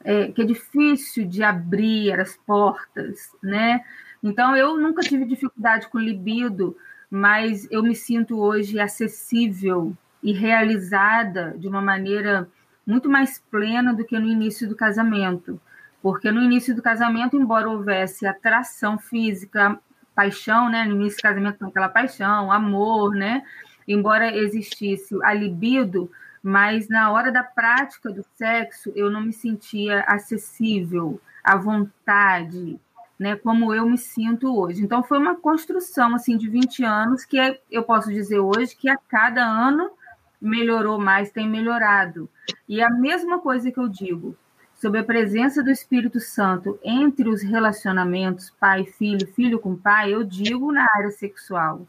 [0.04, 3.84] é, que é difícil de abrir as portas, né?
[4.22, 6.76] Então eu nunca tive dificuldade com libido,
[7.10, 12.48] mas eu me sinto hoje acessível e realizada de uma maneira
[12.86, 15.60] muito mais plena do que no início do casamento.
[16.02, 19.78] Porque no início do casamento, embora houvesse atração física,
[20.14, 20.84] paixão, né?
[20.84, 23.42] No início do casamento tem aquela paixão, amor, né?
[23.86, 26.10] Embora existisse a libido,
[26.42, 32.80] mas na hora da prática do sexo eu não me sentia acessível, à vontade,
[33.18, 34.82] né, como eu me sinto hoje.
[34.82, 37.36] Então foi uma construção assim de 20 anos que
[37.70, 39.90] eu posso dizer hoje que a cada ano
[40.44, 42.28] melhorou mais, tem melhorado.
[42.68, 44.36] E a mesma coisa que eu digo
[44.74, 50.70] sobre a presença do Espírito Santo entre os relacionamentos pai-filho, filho com pai, eu digo
[50.70, 51.86] na área sexual.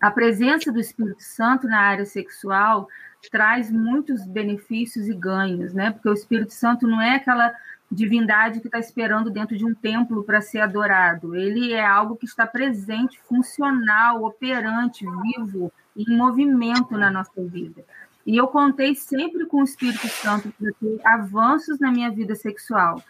[0.00, 2.86] A presença do Espírito Santo na área sexual
[3.30, 5.90] traz muitos benefícios e ganhos, né?
[5.90, 7.52] Porque o Espírito Santo não é aquela
[7.90, 11.34] divindade que está esperando dentro de um templo para ser adorado.
[11.34, 17.84] Ele é algo que está presente, funcional, operante, vivo, em movimento na nossa vida.
[18.26, 23.02] E eu contei sempre com o Espírito Santo para ter avanços na minha vida sexual.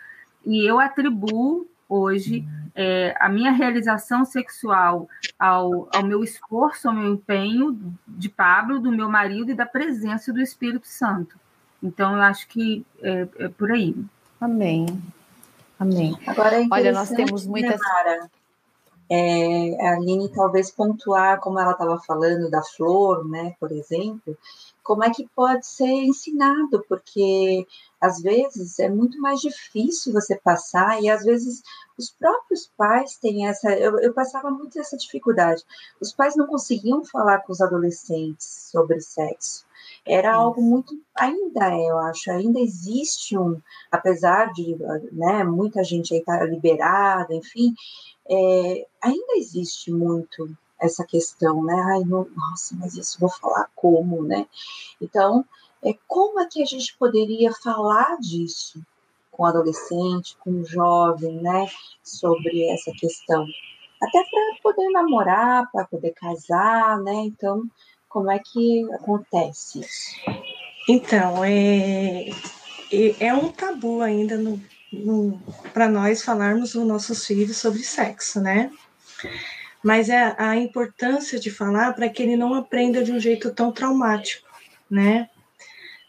[0.44, 5.08] E eu atribuo hoje é, a minha realização sexual
[5.38, 10.32] ao, ao meu esforço, ao meu empenho de Pablo, do meu marido e da presença
[10.32, 11.38] do Espírito Santo.
[11.82, 13.94] Então, eu acho que é, é por aí.
[14.40, 14.86] Amém.
[15.78, 16.18] Amém.
[16.26, 17.80] Agora, é Olha, nós temos muitas.
[17.80, 18.28] Né,
[19.08, 24.36] é, a Aline talvez pontuar, como ela estava falando da flor, né, por exemplo,
[24.82, 27.66] como é que pode ser ensinado, porque
[28.00, 31.62] às vezes é muito mais difícil você passar, e às vezes
[31.98, 33.72] os próprios pais têm essa.
[33.72, 35.64] Eu, eu passava muito essa dificuldade.
[36.00, 39.66] Os pais não conseguiam falar com os adolescentes sobre sexo
[40.06, 44.76] era algo muito, ainda é, eu acho, ainda existe um, apesar de
[45.12, 47.74] né, muita gente aí estar tá liberada, enfim,
[48.28, 51.74] é, ainda existe muito essa questão, né?
[51.74, 54.46] Ai, não, nossa, mas isso vou falar como, né?
[55.00, 55.44] Então,
[55.82, 58.80] é, como é que a gente poderia falar disso
[59.30, 61.66] com o adolescente, com o jovem, né?
[62.02, 63.46] Sobre essa questão.
[64.02, 67.14] Até para poder namorar, para poder casar, né?
[67.14, 67.62] Então,
[68.08, 70.16] como é que acontece isso?
[70.88, 72.28] Então, é,
[73.20, 74.60] é um tabu ainda no,
[75.72, 78.70] para nós falarmos com nossos filhos sobre sexo, né?
[79.82, 83.72] Mas é a importância de falar para que ele não aprenda de um jeito tão
[83.72, 84.48] traumático,
[84.90, 85.28] né?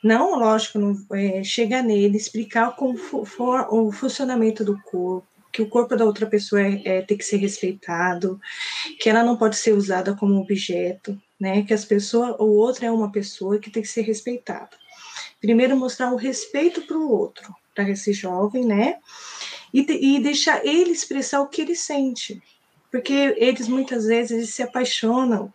[0.04, 5.70] Não, lógico, não, é, chega nele, explicar como for, o funcionamento do corpo, que o
[5.70, 8.40] corpo da outra pessoa é, é, tem que ser respeitado,
[9.00, 11.64] que ela não pode ser usada como objeto, né?
[11.64, 14.70] Que as pessoas, o outro é uma pessoa que tem que ser respeitada.
[15.42, 18.98] Primeiro mostrar o respeito para o outro, para esse jovem, né?
[19.72, 19.82] E,
[20.16, 22.42] e deixar ele expressar o que ele sente.
[22.92, 25.54] Porque eles muitas vezes eles se apaixonam,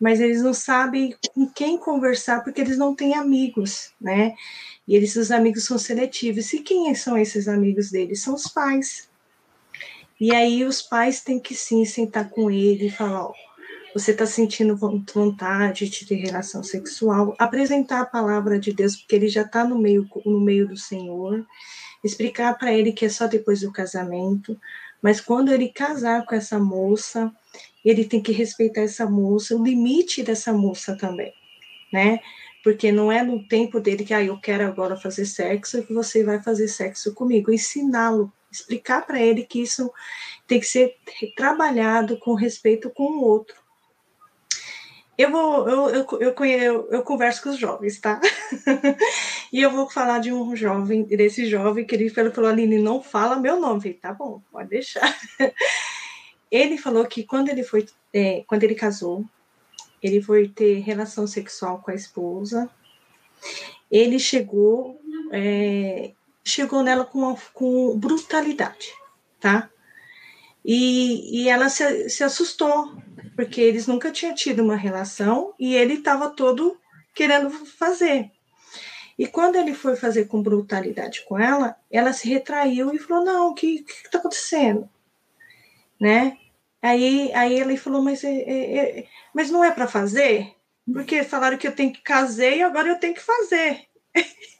[0.00, 4.34] mas eles não sabem com quem conversar porque eles não têm amigos, né?
[4.86, 6.52] E eles, os amigos são seletivos.
[6.52, 8.22] E quem são esses amigos deles?
[8.22, 9.08] São os pais.
[10.20, 13.32] E aí os pais têm que sim sentar com ele e falar, ó,
[13.98, 19.28] você está sentindo vontade de ter relação sexual, apresentar a palavra de Deus, porque ele
[19.28, 21.44] já está no meio, no meio do Senhor,
[22.04, 24.58] explicar para ele que é só depois do casamento,
[25.02, 27.32] mas quando ele casar com essa moça,
[27.84, 31.32] ele tem que respeitar essa moça, o limite dessa moça também,
[31.92, 32.20] né?
[32.62, 35.92] Porque não é no tempo dele que, ah, eu quero agora fazer sexo e que
[35.92, 37.52] você vai fazer sexo comigo.
[37.52, 39.90] Ensiná-lo, explicar para ele que isso
[40.46, 40.96] tem que ser
[41.36, 43.67] trabalhado com respeito com o outro
[45.18, 48.20] eu vou, eu, eu, eu, eu, eu converso com os jovens, tá?
[49.52, 53.34] e eu vou falar de um jovem, desse jovem que ele falou, Aline, não fala
[53.34, 53.80] meu nome.
[53.80, 55.18] falei, tá bom, pode deixar.
[56.48, 59.24] ele falou que quando ele foi, é, quando ele casou,
[60.00, 62.70] ele foi ter relação sexual com a esposa,
[63.90, 65.00] ele chegou,
[65.32, 66.12] é,
[66.44, 68.92] chegou nela com, com brutalidade,
[69.40, 69.68] tá?
[70.70, 72.92] E, e ela se, se assustou,
[73.34, 76.78] porque eles nunca tinham tido uma relação e ele estava todo
[77.14, 78.30] querendo fazer.
[79.18, 83.48] E quando ele foi fazer com brutalidade com ela, ela se retraiu e falou: Não,
[83.48, 84.86] o que está acontecendo?
[85.98, 86.36] Né?
[86.82, 90.54] Aí, aí ele falou: Mas, é, é, é mas não é para fazer?
[90.92, 93.86] Porque falaram que eu tenho que casar e agora eu tenho que fazer.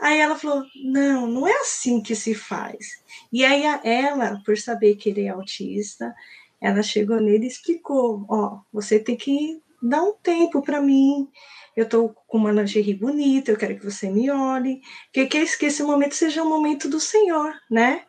[0.00, 3.02] Aí ela falou: Não, não é assim que se faz.
[3.32, 6.14] E aí ela, por saber que ele é autista,
[6.60, 11.28] ela chegou nele e explicou: Ó, você tem que dar um tempo para mim.
[11.76, 14.80] Eu estou com uma lingerie bonita, eu quero que você me olhe.
[15.12, 18.02] Que, que esse momento seja um momento do Senhor, né?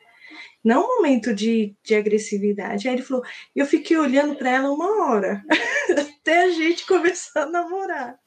[0.64, 2.88] Não um momento de, de agressividade.
[2.88, 3.24] Aí ele falou:
[3.56, 5.44] Eu fiquei olhando para ela uma hora,
[6.22, 8.20] até a gente começar a namorar.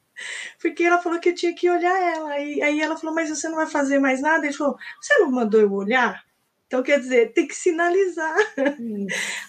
[0.61, 2.39] Porque ela falou que eu tinha que olhar ela.
[2.39, 4.45] E aí ela falou: Mas você não vai fazer mais nada?
[4.45, 6.23] Ele falou: Você não mandou eu olhar?
[6.67, 8.35] Então, quer dizer, tem que sinalizar.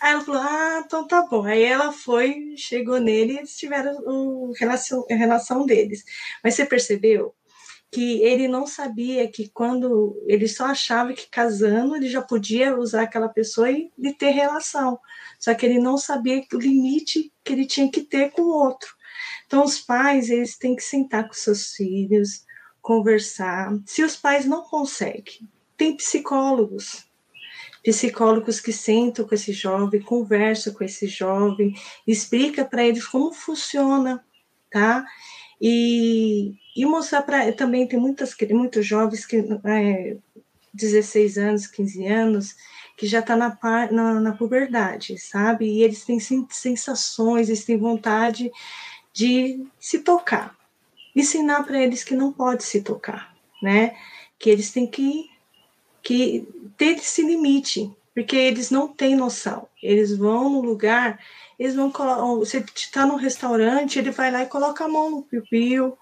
[0.01, 1.45] Aí ela falou: Ah, então tá bom.
[1.45, 6.05] Aí ela foi, chegou nele e eles tiveram o relação, a relação deles.
[6.43, 7.35] Mas você percebeu
[7.91, 13.03] que ele não sabia que quando ele só achava que casando ele já podia usar
[13.03, 14.99] aquela pessoa e, e ter relação.
[15.39, 18.96] Só que ele não sabia o limite que ele tinha que ter com o outro.
[19.47, 22.45] Então, os pais, eles têm que sentar com seus filhos,
[22.83, 23.73] conversar.
[23.87, 27.07] Se os pais não conseguem, tem psicólogos
[27.87, 31.73] psicólogos que sentam com esse jovem, conversam com esse jovem,
[32.05, 34.25] explica para eles como funciona,
[34.69, 35.07] tá?
[35.61, 40.17] E, e mostrar para também tem muitas muitos jovens que é,
[40.75, 42.57] 16 anos, 15 anos,
[42.97, 43.57] que já está na,
[43.93, 45.67] na, na, puberdade, sabe?
[45.67, 46.19] E eles têm
[46.51, 48.51] sensações, eles têm vontade
[49.17, 50.55] de se tocar.
[51.15, 53.97] Ensinar para eles que não pode se tocar, né?
[54.39, 55.31] Que eles têm que
[56.03, 56.47] que
[56.77, 59.67] ter esse limite, porque eles não têm noção.
[59.83, 61.19] Eles vão no lugar,
[61.59, 61.91] eles vão
[62.37, 65.99] você está num restaurante, ele vai lá e coloca a mão no piu-piu,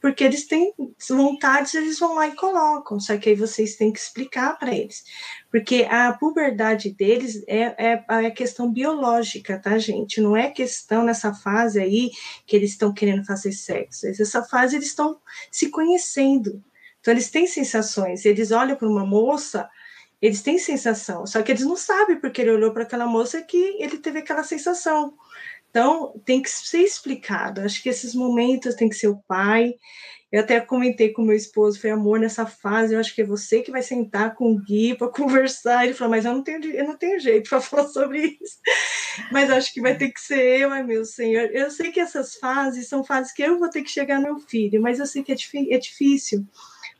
[0.00, 0.72] porque eles têm
[1.08, 2.98] vontades, eles vão lá e colocam.
[2.98, 5.04] Só que aí vocês têm que explicar para eles,
[5.50, 10.20] porque a puberdade deles é, é, é questão biológica, tá, gente?
[10.20, 12.10] Não é questão nessa fase aí
[12.46, 14.06] que eles estão querendo fazer sexo.
[14.06, 15.18] Essa fase eles estão
[15.50, 16.62] se conhecendo.
[17.00, 18.24] Então, eles têm sensações.
[18.24, 19.68] Eles olham para uma moça,
[20.20, 21.26] eles têm sensação.
[21.26, 24.44] Só que eles não sabem porque ele olhou para aquela moça que ele teve aquela
[24.44, 25.14] sensação.
[25.70, 27.60] Então, tem que ser explicado.
[27.60, 29.74] Acho que esses momentos tem que ser o pai.
[30.30, 32.94] Eu até comentei com meu esposo, foi amor nessa fase.
[32.94, 35.84] Eu acho que é você que vai sentar com o Gui para conversar.
[35.84, 38.58] Ele falou, mas eu não tenho, eu não tenho jeito para falar sobre isso.
[39.32, 41.50] Mas acho que vai ter que ser eu, meu senhor.
[41.52, 44.38] Eu sei que essas fases são fases que eu vou ter que chegar no meu
[44.38, 45.36] filho, mas eu sei que é,
[45.70, 46.46] é difícil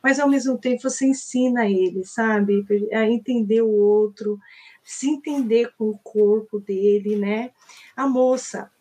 [0.03, 4.39] mas ao mesmo tempo você ensina ele, sabe, a entender o outro,
[4.83, 7.51] se entender com o corpo dele, né?
[7.95, 8.71] A moça,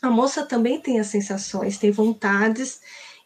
[0.00, 2.80] a moça também tem as sensações, tem vontades,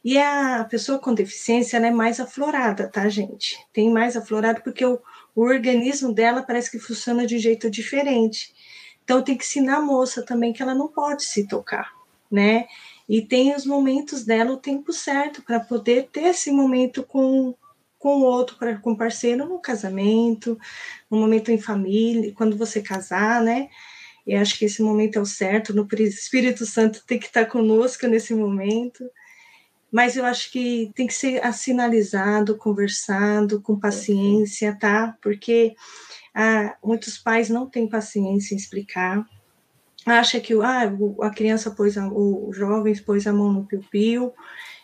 [0.04, 3.58] e a pessoa com deficiência é mais aflorada, tá, gente?
[3.72, 5.00] Tem mais aflorado porque o,
[5.34, 8.54] o organismo dela parece que funciona de um jeito diferente.
[9.02, 11.92] Então tem que ensinar a moça também que ela não pode se tocar,
[12.30, 12.66] né?
[13.08, 17.54] e tem os momentos dela, o tempo certo para poder ter esse momento com
[18.04, 20.58] com o outro, com o parceiro no casamento,
[21.10, 23.70] no momento em família, quando você casar, né?
[24.26, 28.06] E acho que esse momento é o certo, no Espírito Santo tem que estar conosco
[28.06, 29.10] nesse momento.
[29.90, 35.16] Mas eu acho que tem que ser assinalizado, conversado, com paciência, tá?
[35.22, 35.74] Porque
[36.34, 39.24] ah, muitos pais não têm paciência em explicar,
[40.04, 40.92] acha que ah,
[41.22, 44.34] a criança pôs, a, o jovem pôs a mão no piu-piu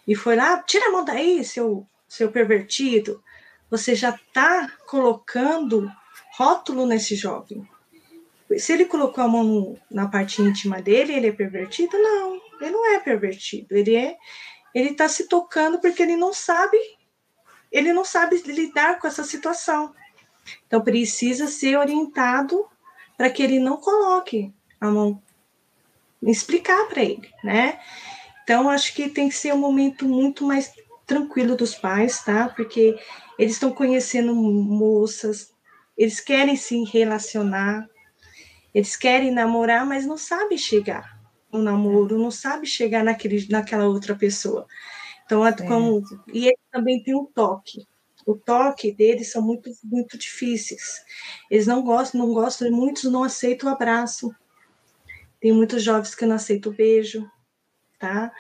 [0.09, 3.23] e foi lá, tira a mão daí, seu, seu pervertido.
[3.71, 5.89] Você já está colocando
[6.37, 7.67] rótulo nesse jovem.
[8.59, 11.97] Se ele colocou a mão no, na parte íntima dele, ele é pervertido?
[11.97, 13.77] Não, ele não é pervertido.
[13.77, 14.17] Ele é,
[14.75, 16.77] ele está se tocando porque ele não sabe,
[17.71, 19.95] ele não sabe lidar com essa situação.
[20.67, 22.67] Então precisa ser orientado
[23.17, 25.23] para que ele não coloque a mão,
[26.23, 27.79] explicar para ele, né?
[28.43, 30.73] Então, acho que tem que ser um momento muito mais
[31.11, 32.49] tranquilo dos pais, tá?
[32.49, 32.97] Porque
[33.37, 35.53] eles estão conhecendo moças,
[35.99, 37.89] eles querem se relacionar,
[38.73, 41.19] eles querem namorar, mas não sabem chegar.
[41.53, 44.69] um namoro, não sabe chegar naquele, naquela outra pessoa.
[45.27, 46.01] Então, é como,
[46.33, 47.85] e ele também tem um toque.
[48.25, 51.05] O toque deles são muito, muito difíceis.
[51.51, 54.33] Eles não gostam, não gostam, muitos não aceitam o abraço.
[55.41, 57.29] Tem muitos jovens que não aceitam o beijo,
[57.99, 58.31] tá?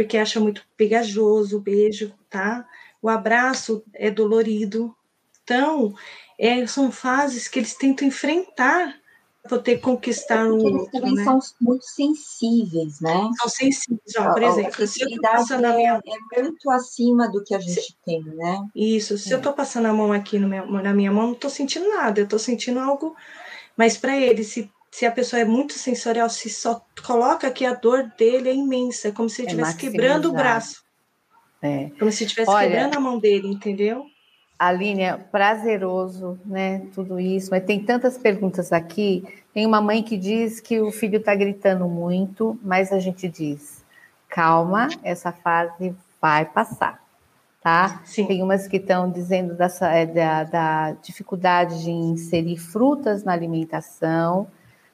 [0.00, 2.66] Porque acham muito pegajoso o beijo, tá?
[3.02, 4.96] O abraço é dolorido.
[5.44, 5.94] Então,
[6.38, 8.98] é, são fases que eles tentam enfrentar
[9.42, 10.78] para poder conquistar o outro.
[10.78, 11.24] Eles também né?
[11.24, 13.30] são muito sensíveis, né?
[13.38, 16.00] São sensíveis, ó, por exemplo, se eu estou passando a minha...
[16.34, 17.96] é muito acima do que a gente se...
[18.02, 18.66] tem, né?
[18.74, 19.34] Isso, se é.
[19.34, 22.24] eu estou passando a mão aqui meu, na minha mão, não estou sentindo nada, eu
[22.24, 23.14] estou sentindo algo,
[23.76, 27.74] mas para ele, se, se a pessoa é muito sensorial, se só coloca que a
[27.74, 30.82] dor dele é imensa, é como se ele é estivesse é quebrando o braço.
[31.62, 31.90] É.
[31.98, 34.06] Como se estivesse quebrando a mão dele, entendeu?
[34.58, 36.86] Aline, é prazeroso, né?
[36.94, 39.24] Tudo isso, mas tem tantas perguntas aqui.
[39.54, 43.82] Tem uma mãe que diz que o filho está gritando muito, mas a gente diz:
[44.28, 47.02] calma, essa fase vai passar,
[47.62, 48.02] tá?
[48.04, 48.26] Sim.
[48.26, 54.46] Tem umas que estão dizendo dessa, é, da, da dificuldade de inserir frutas na alimentação.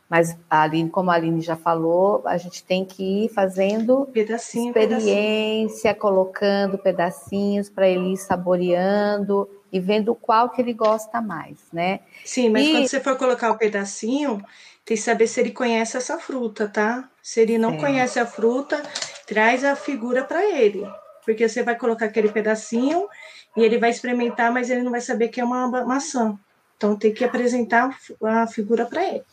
[0.09, 4.69] Mas, a Aline, como a Aline já falou, a gente tem que ir fazendo pedacinho,
[4.69, 5.97] experiência, pedacinho.
[5.97, 12.01] colocando pedacinhos para ele ir saboreando e vendo qual que ele gosta mais, né?
[12.25, 12.73] Sim, mas e...
[12.73, 14.39] quando você for colocar o pedacinho,
[14.85, 17.09] tem que saber se ele conhece essa fruta, tá?
[17.21, 17.79] Se ele não é.
[17.79, 18.81] conhece a fruta,
[19.27, 20.89] traz a figura para ele.
[21.25, 23.09] Porque você vai colocar aquele pedacinho
[23.57, 26.39] e ele vai experimentar, mas ele não vai saber que é uma maçã.
[26.77, 27.91] Então tem que apresentar
[28.23, 29.25] a figura para ele.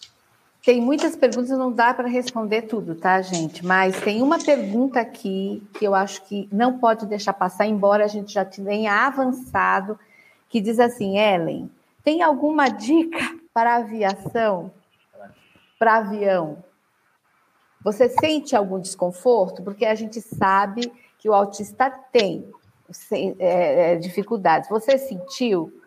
[0.63, 3.65] Tem muitas perguntas, não dá para responder tudo, tá, gente?
[3.65, 8.07] Mas tem uma pergunta aqui que eu acho que não pode deixar passar, embora a
[8.07, 9.99] gente já tenha avançado,
[10.47, 11.69] que diz assim: Ellen,
[12.01, 14.71] tem alguma dica para aviação?
[15.77, 16.63] Para avião?
[17.83, 19.61] Você sente algum desconforto?
[19.61, 20.89] Porque a gente sabe
[21.19, 22.49] que o autista tem
[23.37, 24.69] é, é, dificuldades.
[24.69, 25.82] Você sentiu?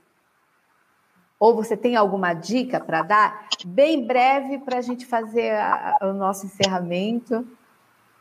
[1.39, 3.49] Ou você tem alguma dica para dar?
[3.65, 7.47] Bem breve para a gente fazer a, o nosso encerramento.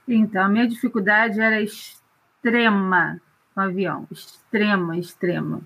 [0.07, 3.20] Então, a minha dificuldade era extrema
[3.53, 5.61] com avião, extrema, extrema.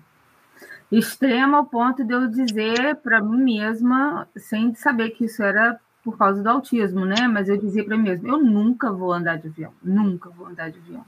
[0.90, 6.16] Extrema ao ponto de eu dizer para mim mesma, sem saber que isso era por
[6.16, 7.28] causa do autismo, né?
[7.28, 10.70] Mas eu dizia para mim mesma: eu nunca vou andar de avião, nunca vou andar
[10.70, 11.04] de avião.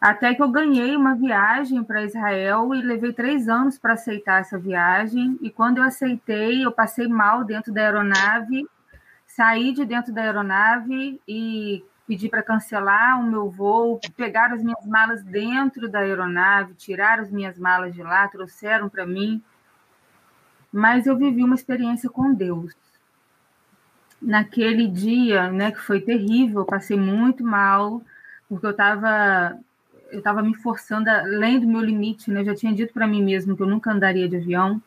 [0.00, 4.56] Até que eu ganhei uma viagem para Israel e levei três anos para aceitar essa
[4.56, 5.36] viagem.
[5.42, 8.64] E quando eu aceitei, eu passei mal dentro da aeronave,
[9.26, 14.86] saí de dentro da aeronave e pedi para cancelar o meu voo, pegaram as minhas
[14.86, 19.42] malas dentro da aeronave, tiraram as minhas malas de lá, trouxeram para mim.
[20.72, 22.72] Mas eu vivi uma experiência com Deus.
[24.22, 28.00] Naquele dia, né, que foi terrível, passei muito mal,
[28.48, 29.58] porque eu estava
[30.10, 32.40] eu estava me forçando além do meu limite, né?
[32.40, 34.80] Eu já tinha dito para mim mesmo que eu nunca andaria de avião.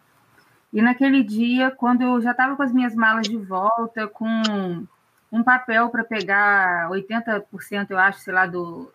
[0.74, 4.88] E naquele dia, quando eu já estava com as minhas malas de volta, com
[5.32, 8.92] um papel para pegar 80%, eu acho, sei lá, do,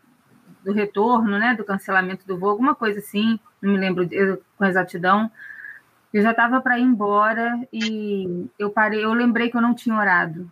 [0.65, 4.09] do retorno, né, do cancelamento do voo, alguma coisa assim, não me lembro
[4.57, 5.31] com exatidão.
[6.13, 9.97] Eu já estava para ir embora e eu parei, eu lembrei que eu não tinha
[9.97, 10.51] orado.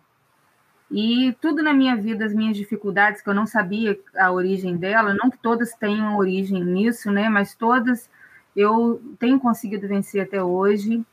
[0.91, 5.13] E tudo na minha vida, as minhas dificuldades, que eu não sabia a origem dela,
[5.13, 7.27] não que todas tenham origem nisso, né?
[7.27, 8.09] Mas todas
[8.55, 11.03] eu tenho conseguido vencer até hoje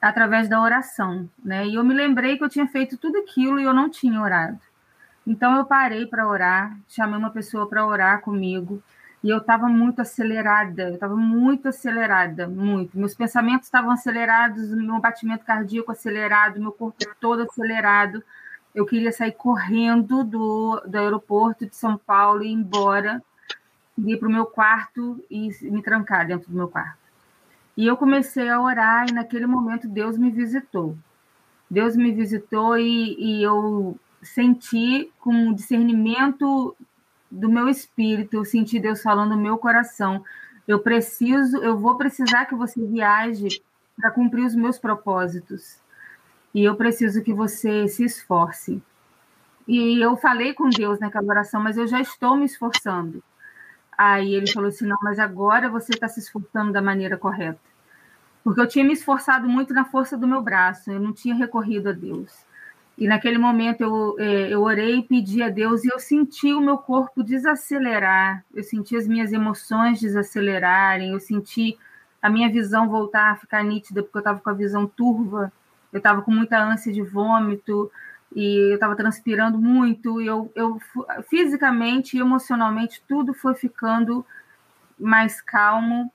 [0.00, 1.66] através da oração, né?
[1.66, 4.60] E eu me lembrei que eu tinha feito tudo aquilo e eu não tinha orado.
[5.26, 8.82] Então eu parei para orar, chamei uma pessoa para orar comigo
[9.22, 12.98] e eu estava muito acelerada, eu estava muito acelerada, muito.
[12.98, 18.22] Meus pensamentos estavam acelerados, meu batimento cardíaco acelerado, meu corpo todo acelerado
[18.74, 23.22] eu queria sair correndo do, do aeroporto de São Paulo e ir embora,
[23.96, 26.98] ir para o meu quarto e me trancar dentro do meu quarto.
[27.76, 30.96] E eu comecei a orar, e naquele momento Deus me visitou.
[31.70, 36.76] Deus me visitou e, e eu senti com o discernimento
[37.30, 40.24] do meu espírito, eu senti Deus falando no meu coração.
[40.66, 43.60] Eu preciso, eu vou precisar que você viaje
[43.96, 45.83] para cumprir os meus propósitos
[46.54, 48.80] e eu preciso que você se esforce.
[49.66, 53.22] E eu falei com Deus naquela oração, mas eu já estou me esforçando.
[53.96, 57.58] Aí ele falou assim: não, mas agora você está se esforçando da maneira correta.
[58.44, 61.88] Porque eu tinha me esforçado muito na força do meu braço, eu não tinha recorrido
[61.88, 62.44] a Deus.
[62.96, 66.60] E naquele momento eu, é, eu orei e pedi a Deus e eu senti o
[66.60, 71.76] meu corpo desacelerar, eu senti as minhas emoções desacelerarem, eu senti
[72.22, 75.52] a minha visão voltar a ficar nítida, porque eu estava com a visão turva
[75.94, 77.90] eu estava com muita ânsia de vômito,
[78.34, 80.80] e eu estava transpirando muito, e eu, eu
[81.30, 84.26] fisicamente e emocionalmente tudo foi ficando
[84.98, 86.10] mais calmo.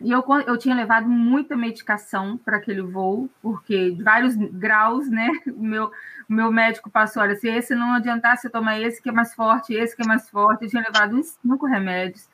[0.00, 5.30] E eu, eu tinha levado muita medicação para aquele voo, porque de vários graus, né?
[5.54, 5.92] Meu,
[6.26, 9.74] meu médico passou: olha, se esse não adiantar, você toma esse que é mais forte,
[9.74, 10.64] esse que é mais forte.
[10.64, 12.26] Eu tinha levado uns cinco remédios.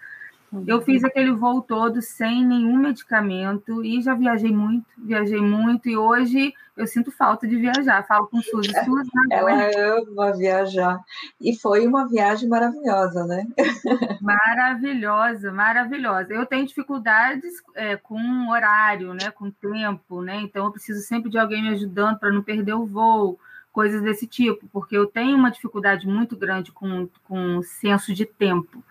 [0.67, 5.97] Eu fiz aquele voo todo sem nenhum medicamento e já viajei muito, viajei muito e
[5.97, 8.07] hoje eu sinto falta de viajar.
[8.07, 11.01] Falo com Suzy, Suzy Ela ama viajar
[11.41, 13.47] e foi uma viagem maravilhosa, né?
[14.21, 16.33] Maravilhosa, maravilhosa.
[16.33, 20.37] Eu tenho dificuldades é, com horário, né, com tempo, né?
[20.41, 23.39] Então eu preciso sempre de alguém me ajudando para não perder o voo
[23.73, 28.27] coisas desse tipo, porque eu tenho uma dificuldade muito grande com, com o senso de
[28.27, 28.83] tempo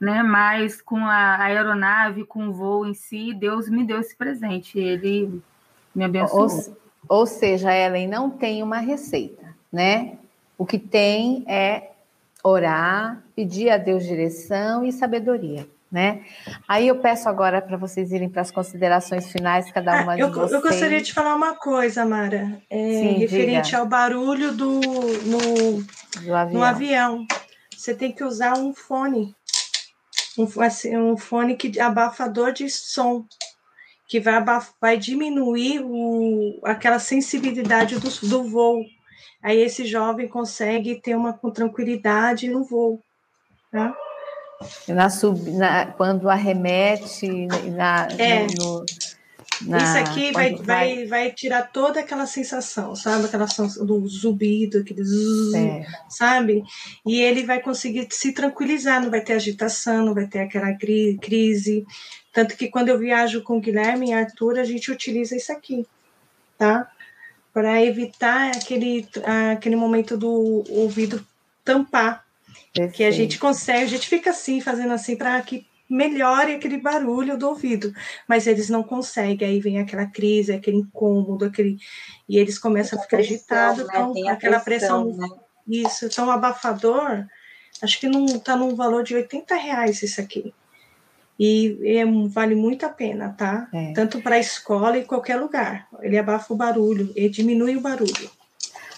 [0.00, 0.22] né?
[0.22, 4.78] Mas com a aeronave, com o voo em si, Deus me deu esse presente.
[4.78, 5.42] Ele
[5.94, 6.48] me abençoou.
[7.08, 10.18] Ou, ou seja, Ellen não tem uma receita, né?
[10.56, 11.92] O que tem é
[12.42, 15.66] orar, pedir a Deus direção e sabedoria.
[15.90, 16.22] Né?
[16.68, 20.20] Aí eu peço agora para vocês irem para as considerações finais, cada uma ah, de
[20.20, 20.52] eu, vocês.
[20.52, 23.78] Eu gostaria de falar uma coisa, Mara, é, Sim, referente diga.
[23.78, 25.82] ao barulho do no,
[26.22, 26.52] do avião.
[26.52, 27.26] no avião.
[27.74, 29.34] Você tem que usar um fone
[30.38, 33.26] um, assim, um fone que abafador de som,
[34.06, 38.84] que vai, abaf, vai diminuir o, aquela sensibilidade do, do voo.
[39.42, 43.02] Aí esse jovem consegue ter uma tranquilidade no voo.
[43.70, 43.94] Tá?
[44.88, 48.46] Na sub, na, quando arremete na, é.
[48.46, 48.84] no,
[49.62, 53.24] na, Isso aqui vai, vai, vai, vai tirar toda aquela sensação, sabe?
[53.24, 55.86] Aquela sensação do zumbido, aquele zzz, é.
[56.08, 56.62] sabe?
[57.04, 61.84] E ele vai conseguir se tranquilizar, não vai ter agitação, não vai ter aquela crise.
[62.32, 65.86] Tanto que quando eu viajo com o Guilherme e Arthur, a gente utiliza isso aqui,
[66.56, 66.88] tá?
[67.52, 69.08] Para evitar aquele,
[69.52, 71.26] aquele momento do ouvido
[71.64, 72.24] tampar.
[72.72, 72.96] Perfeito.
[72.96, 77.38] Que a gente consegue, a gente fica assim, fazendo assim, para que melhore aquele barulho
[77.38, 77.92] do ouvido,
[78.28, 81.78] mas eles não conseguem, aí vem aquela crise, aquele incômodo, aquele
[82.28, 83.92] e eles começam a ficar agitados, né?
[83.94, 85.36] então aquela pressão, pressão né?
[85.66, 87.24] isso, então abafador,
[87.80, 90.52] acho que não está num valor de 80 reais isso aqui.
[91.40, 93.68] E é, vale muito a pena, tá?
[93.72, 93.92] É.
[93.92, 95.86] Tanto para a escola e qualquer lugar.
[96.00, 98.28] Ele abafa o barulho, ele diminui o barulho.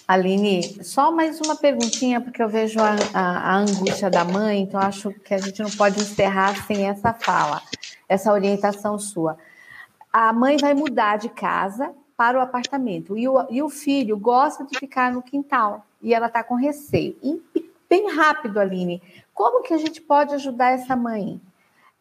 [0.07, 4.79] Aline, só mais uma perguntinha, porque eu vejo a, a, a, angústia da mãe, então
[4.79, 7.61] acho que a gente não pode encerrar sem essa fala,
[8.09, 9.37] essa orientação sua.
[10.11, 14.65] A mãe vai mudar de casa para o apartamento e o, e o filho gosta
[14.65, 17.15] de ficar no quintal e ela está com receio.
[17.23, 17.41] E,
[17.89, 19.01] bem rápido, Aline,
[19.33, 21.39] como que a gente pode ajudar essa mãe?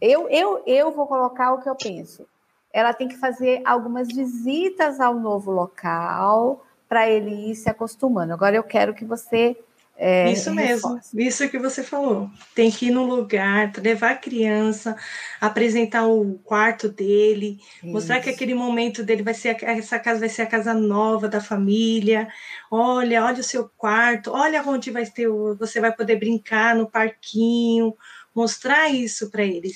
[0.01, 2.27] Eu, eu, eu vou colocar o que eu penso.
[2.73, 8.33] Ela tem que fazer algumas visitas ao novo local para ele ir se acostumando.
[8.33, 9.57] Agora eu quero que você.
[10.03, 11.23] É, isso mesmo, reforce.
[11.23, 12.29] isso que você falou.
[12.55, 14.97] Tem que ir no lugar, levar a criança,
[15.39, 17.87] apresentar o quarto dele, isso.
[17.87, 21.41] mostrar que aquele momento dele vai ser essa casa vai ser a casa nova da
[21.41, 22.27] família.
[22.71, 27.95] Olha, olha o seu quarto, olha onde vai ter, você vai poder brincar no parquinho
[28.35, 29.73] mostrar isso para ele.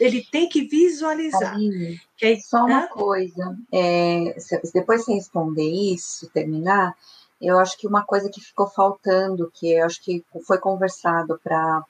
[0.00, 1.54] Ele tem que visualizar.
[1.54, 4.34] Aline, que aí, só uma coisa, é,
[4.72, 6.96] depois você responder isso, terminar,
[7.40, 11.84] eu acho que uma coisa que ficou faltando, que eu acho que foi conversado para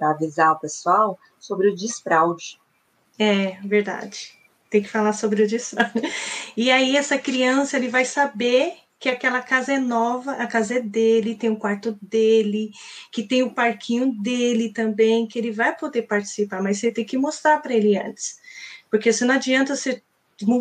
[0.00, 2.60] avisar o pessoal, sobre o desfraude.
[3.18, 4.38] É, verdade.
[4.70, 6.02] Tem que falar sobre o desfraude.
[6.56, 10.80] E aí essa criança, ele vai saber que aquela casa é nova, a casa é
[10.80, 12.70] dele, tem o um quarto dele,
[13.10, 17.04] que tem o um parquinho dele também, que ele vai poder participar, mas você tem
[17.04, 18.38] que mostrar para ele antes.
[18.88, 20.00] Porque se não adianta você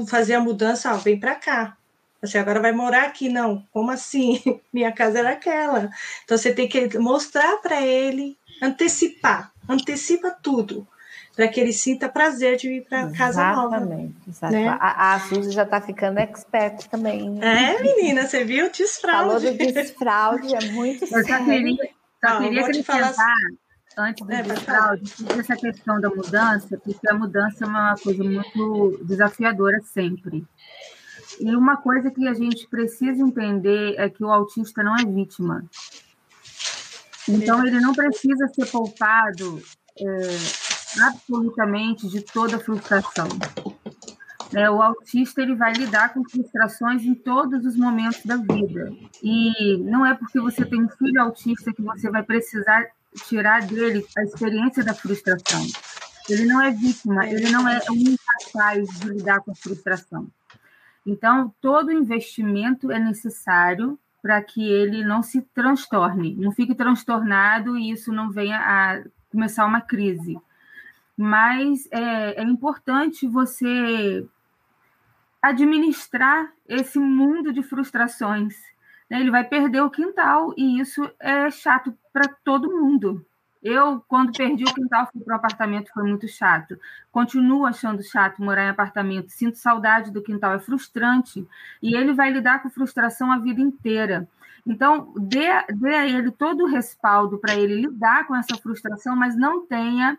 [0.08, 1.78] fazer a mudança, ó, vem para cá.
[2.20, 3.64] Você agora vai morar aqui, não?
[3.72, 4.42] Como assim?
[4.74, 5.92] Minha casa era aquela.
[6.24, 10.88] Então você tem que mostrar para ele, antecipar, antecipa tudo
[11.36, 13.78] para que ele sinta prazer de ir para casa nova.
[13.78, 14.52] Exatamente.
[14.52, 14.78] Né?
[14.80, 17.42] A, a Suzy já está ficando expert também.
[17.42, 18.70] É, menina, você viu?
[18.70, 19.46] Desfraude.
[19.46, 21.24] Falou do desfraude, é muito sério.
[21.24, 21.90] Eu só queria,
[22.24, 24.08] só queria acrescentar, falar...
[24.10, 29.00] antes do é, desfraude, essa questão da mudança, porque a mudança é uma coisa muito
[29.06, 30.46] desafiadora sempre.
[31.40, 35.64] E uma coisa que a gente precisa entender é que o autista não é vítima.
[37.28, 39.62] Então, ele não precisa ser poupado
[39.98, 43.28] é, absolutamente de toda frustração.
[44.54, 48.92] É, o autista ele vai lidar com frustrações em todos os momentos da vida.
[49.24, 52.88] E não é porque você tem um filho autista que você vai precisar
[53.28, 55.66] tirar dele a experiência da frustração.
[56.30, 60.28] Ele não é vítima, ele não é incapaz de lidar com a frustração.
[61.06, 67.92] Então, todo investimento é necessário para que ele não se transtorne, não fique transtornado e
[67.92, 70.38] isso não venha a começar uma crise.
[71.22, 74.26] Mas é, é importante você
[75.40, 78.56] administrar esse mundo de frustrações.
[79.08, 79.20] Né?
[79.20, 83.24] Ele vai perder o quintal e isso é chato para todo mundo.
[83.62, 86.76] Eu, quando perdi o quintal, fui para o apartamento, foi muito chato.
[87.12, 89.30] Continuo achando chato morar em apartamento.
[89.30, 91.48] Sinto saudade do quintal, é frustrante.
[91.84, 94.28] E ele vai lidar com frustração a vida inteira.
[94.66, 99.38] Então, dê, dê a ele todo o respaldo para ele lidar com essa frustração, mas
[99.38, 100.18] não tenha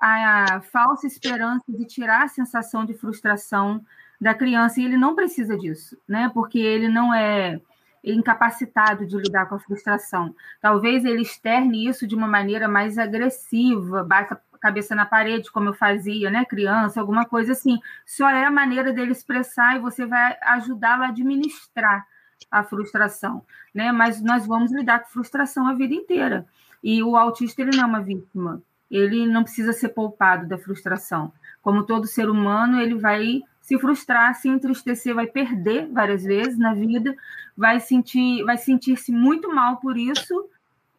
[0.00, 3.84] a, falsa esperança de tirar a sensação de frustração
[4.20, 4.80] da criança.
[4.80, 6.30] E ele não precisa disso, né?
[6.32, 7.60] Porque ele não é
[8.02, 10.34] incapacitado de lidar com a frustração.
[10.60, 15.68] Talvez ele externe isso de uma maneira mais agressiva, bata a cabeça na parede, como
[15.68, 17.78] eu fazia, né, criança, alguma coisa assim.
[18.04, 22.06] Só é a maneira dele expressar e você vai ajudá-lo a administrar
[22.50, 23.44] a frustração,
[23.74, 23.92] né?
[23.92, 26.46] Mas nós vamos lidar com frustração a vida inteira.
[26.82, 28.62] E o autista ele não é uma vítima.
[28.90, 31.32] Ele não precisa ser poupado da frustração.
[31.62, 36.72] Como todo ser humano, ele vai se frustrar, se entristecer, vai perder várias vezes na
[36.72, 37.14] vida,
[37.56, 40.48] vai sentir, vai sentir-se muito mal por isso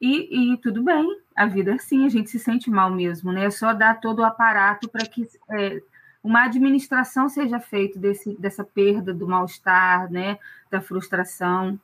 [0.01, 3.45] e, e, tudo bem, a vida é assim, a gente se sente mal mesmo, né?
[3.45, 5.81] É só dar todo o aparato para que é,
[6.23, 10.37] uma administração seja feita desse, dessa perda, do mal-estar, né?
[10.71, 11.77] Da frustração.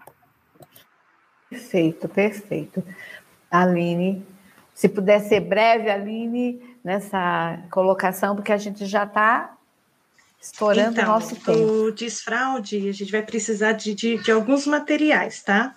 [1.49, 2.84] Perfeito, perfeito.
[3.52, 4.26] Aline,
[4.76, 9.56] se puder ser breve, Aline, nessa colocação, porque a gente já está
[10.39, 11.52] Estourando então, o nosso tempo.
[11.52, 15.76] O desfraude, a gente vai precisar de, de, de, alguns materiais, tá?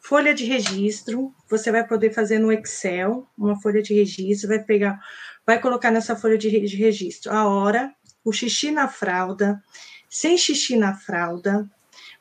[0.00, 5.00] Folha de registro, você vai poder fazer no Excel uma folha de registro, vai pegar,
[5.46, 7.94] vai colocar nessa folha de, de registro a hora,
[8.24, 9.62] o xixi na fralda,
[10.10, 11.70] sem xixi na fralda,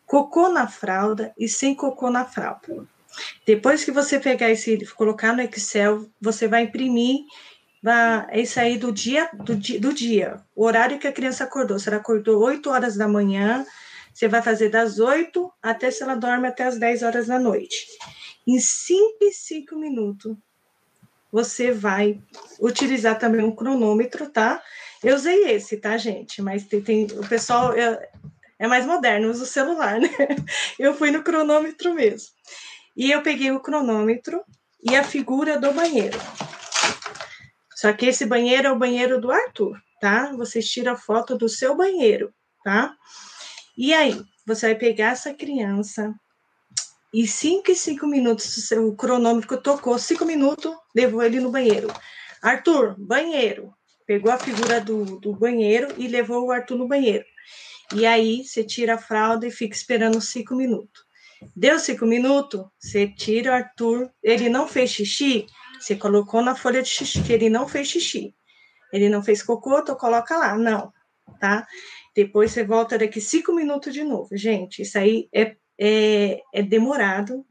[0.05, 2.85] cocô na fralda e sem cocô na fralda.
[3.45, 7.19] Depois que você pegar esse, colocar no Excel, você vai imprimir
[7.81, 11.79] vai sair do dia, do dia, do dia, o horário que a criança acordou.
[11.79, 13.65] Se ela acordou 8 horas da manhã,
[14.13, 17.88] você vai fazer das 8 até se ela dorme até as 10 horas da noite.
[18.45, 20.35] Em 5 e 5 minutos,
[21.31, 22.21] você vai
[22.59, 24.61] utilizar também um cronômetro, tá?
[25.03, 26.41] Eu usei esse, tá, gente?
[26.41, 28.09] Mas tem, tem o pessoal é,
[28.59, 30.09] é mais moderno, usa o celular, né?
[30.77, 32.29] Eu fui no cronômetro mesmo.
[33.02, 34.44] E eu peguei o cronômetro
[34.80, 36.19] e a figura do banheiro.
[37.73, 40.32] Só que esse banheiro é o banheiro do Arthur, tá?
[40.34, 42.32] Você tira a foto do seu banheiro,
[42.64, 42.94] tá?
[43.76, 46.14] E aí, você vai pegar essa criança
[47.11, 51.88] e 5 e 5 minutos, o cronômetro tocou, 5 minutos, levou ele no banheiro.
[52.40, 53.73] Arthur, banheiro.
[54.06, 57.26] Pegou a figura do, do banheiro e levou o Arthur no banheiro.
[57.95, 61.10] E aí, você tira a fralda e fica esperando 5 minutos.
[61.55, 65.47] Deu 5 minutos, você tira o Arthur, ele não fez xixi,
[65.80, 68.35] você colocou na folha de xixi que ele não fez xixi.
[68.93, 70.55] Ele não fez cocô, então coloca lá.
[70.57, 70.93] Não,
[71.39, 71.65] tá?
[72.15, 74.35] Depois você volta daqui cinco minutos de novo.
[74.38, 77.45] Gente, isso aí é, é, é demorado.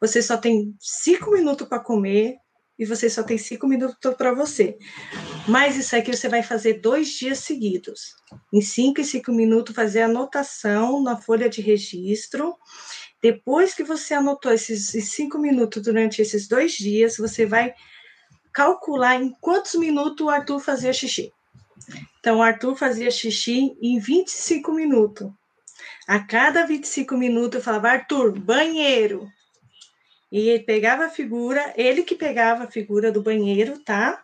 [0.00, 2.36] Você só tem cinco minutos para comer
[2.78, 4.78] e você só tem cinco minutos para você.
[5.48, 8.14] Mas isso aqui você vai fazer dois dias seguidos.
[8.52, 12.54] Em cinco e cinco minutos, fazer anotação na folha de registro
[13.26, 17.74] depois que você anotou esses cinco minutos durante esses dois dias, você vai
[18.52, 21.32] calcular em quantos minutos o Arthur fazia xixi.
[22.20, 25.28] Então, o Arthur fazia xixi em 25 minutos.
[26.06, 29.26] A cada 25 minutos eu falava, Arthur, banheiro.
[30.30, 34.22] E ele pegava a figura, ele que pegava a figura do banheiro, tá?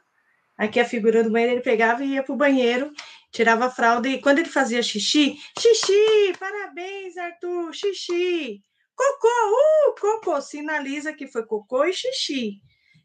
[0.57, 2.93] Aqui a figura do banheiro, ele pegava e ia pro banheiro,
[3.33, 8.63] tirava a fralda, e quando ele fazia xixi, xixi, parabéns, Arthur, xixi.
[8.95, 12.61] Cocô, uh, cocô, sinaliza que foi cocô e xixi,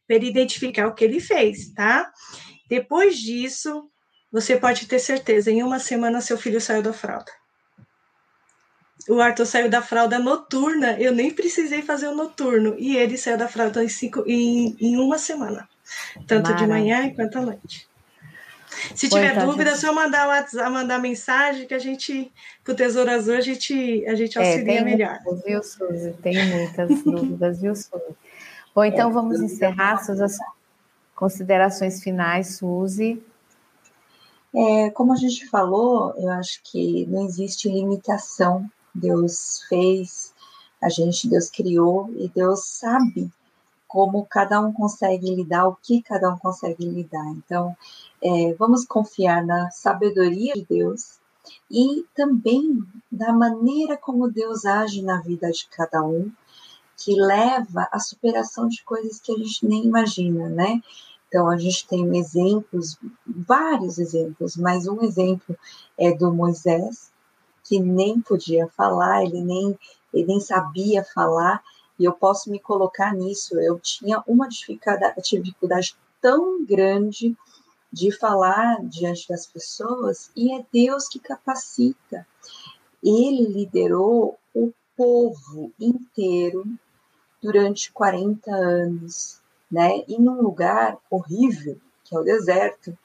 [0.05, 2.11] para ele identificar o que ele fez, tá?
[2.69, 3.89] Depois disso,
[4.31, 7.31] você pode ter certeza, em uma semana seu filho saiu da fralda.
[9.07, 13.37] O Arthur saiu da fralda noturna, eu nem precisei fazer o noturno, e ele saiu
[13.37, 15.67] da fralda em, cinco, em, em uma semana,
[16.27, 16.55] tanto Maravilha.
[16.55, 17.87] de manhã quanto à noite.
[18.95, 22.31] Se tiver então, dúvida, é só mandar WhatsApp, mandar mensagem que a gente,
[22.63, 25.19] pro Tesouro Azul, a gente, a gente é, auxilia é, melhor.
[25.25, 26.13] Muitas, viu, Suzy?
[26.21, 28.15] Tenho muitas dúvidas, viu, Suzy?
[28.73, 30.37] Bom, então é, vamos encerrar suas
[31.15, 33.21] considerações finais, Suzy.
[34.55, 38.69] É, como a gente falou, eu acho que não existe limitação.
[38.93, 40.33] Deus fez,
[40.81, 43.31] a gente, Deus criou e Deus sabe
[43.87, 47.25] como cada um consegue lidar, o que cada um consegue lidar.
[47.31, 47.75] Então,
[48.21, 51.19] é, vamos confiar na sabedoria de Deus
[51.71, 56.31] e também na maneira como Deus age na vida de cada um,
[56.97, 60.81] que leva à superação de coisas que a gente nem imagina, né?
[61.27, 65.55] Então, a gente tem exemplos, vários exemplos, mas um exemplo
[65.97, 67.11] é do Moisés,
[67.63, 69.77] que nem podia falar, ele nem,
[70.13, 71.61] ele nem sabia falar,
[71.99, 73.59] e eu posso me colocar nisso.
[73.59, 77.35] Eu tinha uma dificuldade, tão grande
[77.91, 82.27] de falar diante das pessoas, e é Deus que capacita.
[83.03, 86.65] Ele liderou o povo inteiro
[87.41, 89.41] durante 40 anos
[89.71, 90.03] né?
[90.07, 92.97] E num lugar horrível, que é o deserto,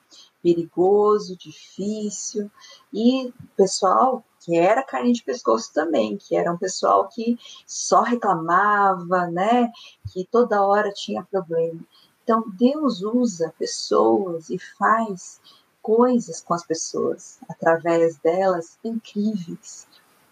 [0.42, 2.50] perigoso, difícil,
[2.92, 9.26] e pessoal que era carne de pescoço também, que era um pessoal que só reclamava,
[9.28, 9.70] né?
[10.12, 11.80] Que toda hora tinha problema.
[12.22, 15.40] Então, Deus usa pessoas e faz
[15.80, 19.86] coisas com as pessoas, através delas, incríveis,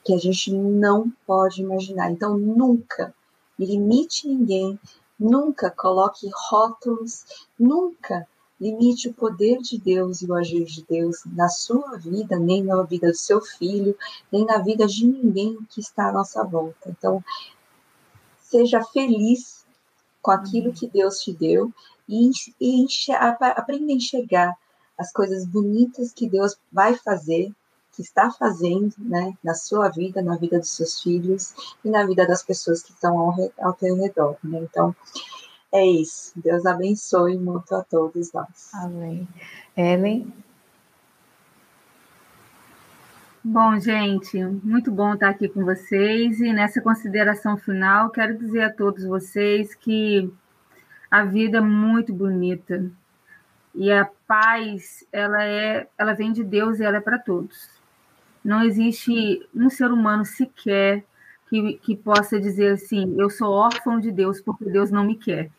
[0.05, 2.11] que a gente não pode imaginar.
[2.11, 3.13] Então, nunca
[3.59, 4.79] limite ninguém
[5.21, 7.27] Nunca coloque rótulos,
[7.59, 8.27] nunca
[8.61, 12.83] limite o poder de Deus e o agir de Deus na sua vida, nem na
[12.83, 13.97] vida do seu filho,
[14.31, 16.91] nem na vida de ninguém que está à nossa volta.
[16.91, 17.25] Então,
[18.41, 19.65] seja feliz
[20.21, 21.73] com aquilo que Deus te deu
[22.09, 22.31] e,
[22.61, 22.87] e
[23.55, 24.57] aprenda a enxergar
[24.99, 27.51] as coisas bonitas que Deus vai fazer
[27.93, 31.55] que está fazendo né, na sua vida, na vida dos seus filhos
[31.85, 34.37] e na vida das pessoas que estão ao, ao teu redor.
[34.45, 34.61] Né?
[34.63, 34.95] Então,
[35.73, 36.33] é isso.
[36.37, 38.71] Deus abençoe muito a todos nós.
[38.75, 39.29] Amém.
[39.77, 40.33] Ellen?
[43.43, 46.41] Bom, gente, muito bom estar aqui com vocês.
[46.41, 50.31] E nessa consideração final, quero dizer a todos vocês que
[51.11, 52.91] a vida é muito bonita.
[53.75, 57.81] E a paz, ela é, ela vem de Deus e ela é para todos.
[58.45, 61.05] Não existe um ser humano sequer
[61.49, 65.51] que, que possa dizer assim: eu sou órfão de Deus porque Deus não me quer.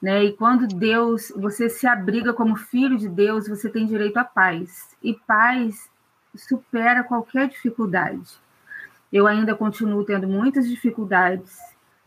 [0.00, 0.24] Né?
[0.24, 4.96] E quando Deus, você se abriga como filho de Deus, você tem direito à paz.
[5.02, 5.90] E paz
[6.34, 8.38] supera qualquer dificuldade.
[9.12, 11.58] Eu ainda continuo tendo muitas dificuldades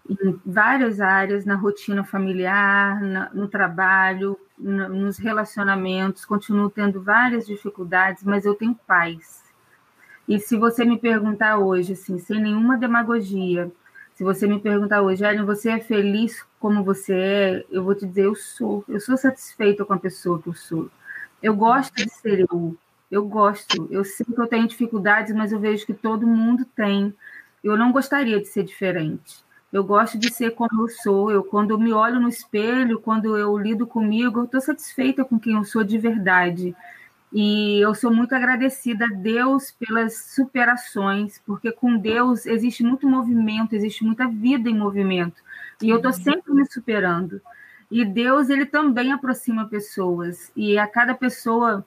[0.09, 7.45] em várias áreas, na rotina familiar, na, no trabalho, na, nos relacionamentos, continuo tendo várias
[7.45, 9.43] dificuldades, mas eu tenho paz.
[10.27, 13.71] E se você me perguntar hoje, assim, sem nenhuma demagogia,
[14.15, 17.65] se você me perguntar hoje, Ellen, você é feliz como você é?
[17.69, 18.83] Eu vou te dizer, eu sou.
[18.87, 20.89] Eu sou satisfeita com a pessoa que eu sou.
[21.41, 22.75] Eu gosto de ser eu.
[23.09, 23.87] Eu gosto.
[23.91, 27.13] Eu sei que eu tenho dificuldades, mas eu vejo que todo mundo tem.
[27.63, 29.43] Eu não gostaria de ser diferente.
[29.71, 31.31] Eu gosto de ser como eu sou.
[31.31, 35.39] Eu, quando eu me olho no espelho, quando eu lido comigo, eu estou satisfeita com
[35.39, 36.75] quem eu sou de verdade.
[37.33, 43.73] E eu sou muito agradecida a Deus pelas superações, porque com Deus existe muito movimento,
[43.73, 45.41] existe muita vida em movimento.
[45.81, 46.17] E eu estou uhum.
[46.17, 47.41] sempre me superando.
[47.89, 50.51] E Deus, ele também aproxima pessoas.
[50.55, 51.83] E a cada pessoa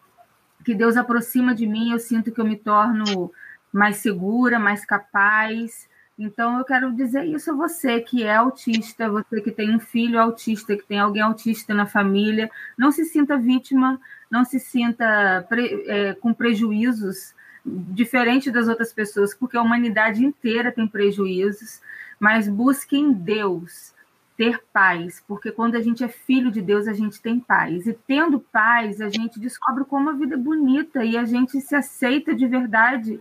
[0.65, 3.31] que Deus aproxima de mim, eu sinto que eu me torno
[3.73, 5.89] mais segura, mais capaz.
[6.19, 10.21] Então, eu quero dizer isso a você que é autista, você que tem um filho
[10.21, 12.51] autista, que tem alguém autista na família.
[12.77, 14.01] Não se sinta vítima
[14.31, 17.35] não se sinta pre, é, com prejuízos
[17.65, 21.81] diferente das outras pessoas, porque a humanidade inteira tem prejuízos,
[22.19, 23.93] mas busque em Deus
[24.37, 27.87] ter paz, porque quando a gente é filho de Deus, a gente tem paz.
[27.87, 31.75] E tendo paz, a gente descobre como a vida é bonita e a gente se
[31.75, 33.19] aceita de verdade.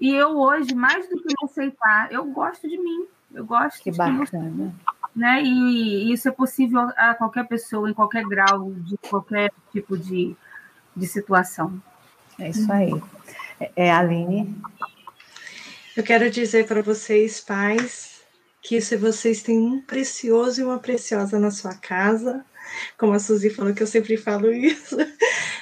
[0.00, 3.06] E eu hoje, mais do que me aceitar, eu gosto de mim.
[3.34, 4.74] Eu gosto que de bacana
[5.16, 5.42] né?
[5.42, 10.36] E, isso é possível a qualquer pessoa, em qualquer grau, de qualquer tipo de,
[10.94, 11.82] de situação.
[12.38, 12.92] É isso aí.
[13.58, 14.54] É, é Aline.
[15.96, 18.20] Eu quero dizer para vocês, pais,
[18.60, 22.44] que se vocês têm um precioso e uma preciosa na sua casa,
[22.98, 24.96] como a Suzy falou, que eu sempre falo isso,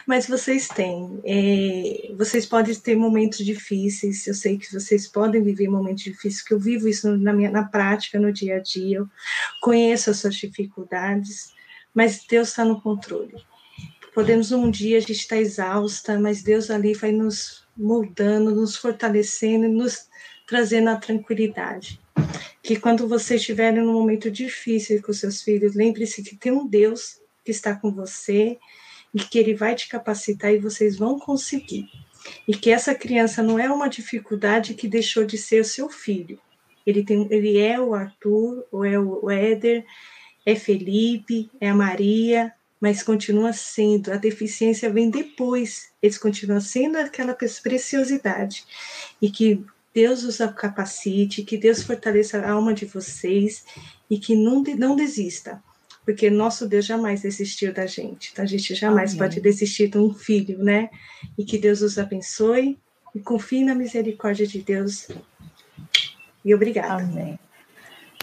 [0.06, 1.20] mas vocês têm.
[1.24, 6.54] É, vocês podem ter momentos difíceis, eu sei que vocês podem viver momentos difíceis, que
[6.54, 9.08] eu vivo isso na, minha, na prática, no dia a dia, eu
[9.60, 11.52] conheço as suas dificuldades,
[11.94, 13.34] mas Deus está no controle.
[14.14, 18.76] Podemos um dia a gente estar tá exausta, mas Deus ali vai nos moldando, nos
[18.76, 20.08] fortalecendo, nos
[20.46, 21.98] trazendo a tranquilidade
[22.64, 27.20] que quando vocês estiverem num momento difícil com seus filhos, lembre-se que tem um Deus
[27.44, 28.58] que está com você
[29.14, 31.88] e que ele vai te capacitar e vocês vão conseguir.
[32.48, 36.38] E que essa criança não é uma dificuldade que deixou de ser seu filho.
[36.86, 39.84] Ele, tem, ele é o Arthur, ou é o Éder,
[40.44, 44.12] é Felipe, é a Maria, mas continua sendo.
[44.12, 45.90] A deficiência vem depois.
[46.02, 48.64] Eles continuam sendo aquela preciosidade.
[49.22, 49.64] E que
[49.94, 53.64] Deus os capacite, que Deus fortaleça a alma de vocês
[54.10, 55.62] e que não, não desista,
[56.04, 59.18] porque nosso Deus jamais desistiu da gente, então a gente jamais Amém.
[59.18, 60.90] pode desistir de um filho, né?
[61.36, 62.78] E que Deus os abençoe
[63.14, 65.08] e confie na misericórdia de Deus.
[66.44, 67.02] E obrigada.
[67.02, 67.38] Amém.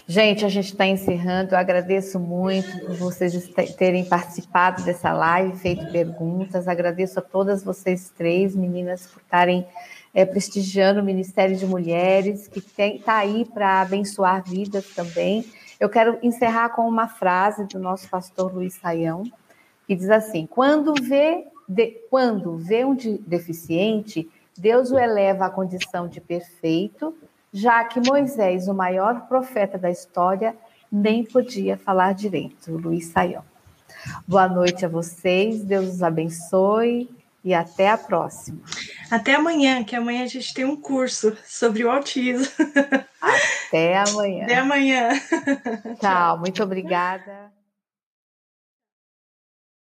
[0.06, 1.54] Gente, a gente está encerrando.
[1.54, 6.68] Eu agradeço muito por vocês terem participado dessa live, feito perguntas.
[6.68, 9.64] Agradeço a todas vocês três, meninas, por estarem
[10.12, 15.44] é, prestigiando o Ministério de Mulheres, que está aí para abençoar vidas também.
[15.82, 19.24] Eu quero encerrar com uma frase do nosso pastor Luiz Saião,
[19.84, 26.06] que diz assim: quando vê, de, quando vê um deficiente, Deus o eleva à condição
[26.06, 27.12] de perfeito,
[27.52, 30.54] já que Moisés, o maior profeta da história,
[30.90, 32.70] nem podia falar direito.
[32.70, 33.42] Luiz Saião.
[34.24, 37.10] Boa noite a vocês, Deus os abençoe
[37.44, 38.60] e até a próxima.
[39.10, 42.46] Até amanhã, que amanhã a gente tem um curso sobre o autismo.
[43.20, 44.44] Até amanhã.
[44.44, 45.10] Até amanhã.
[46.00, 47.61] Tchau, muito obrigada.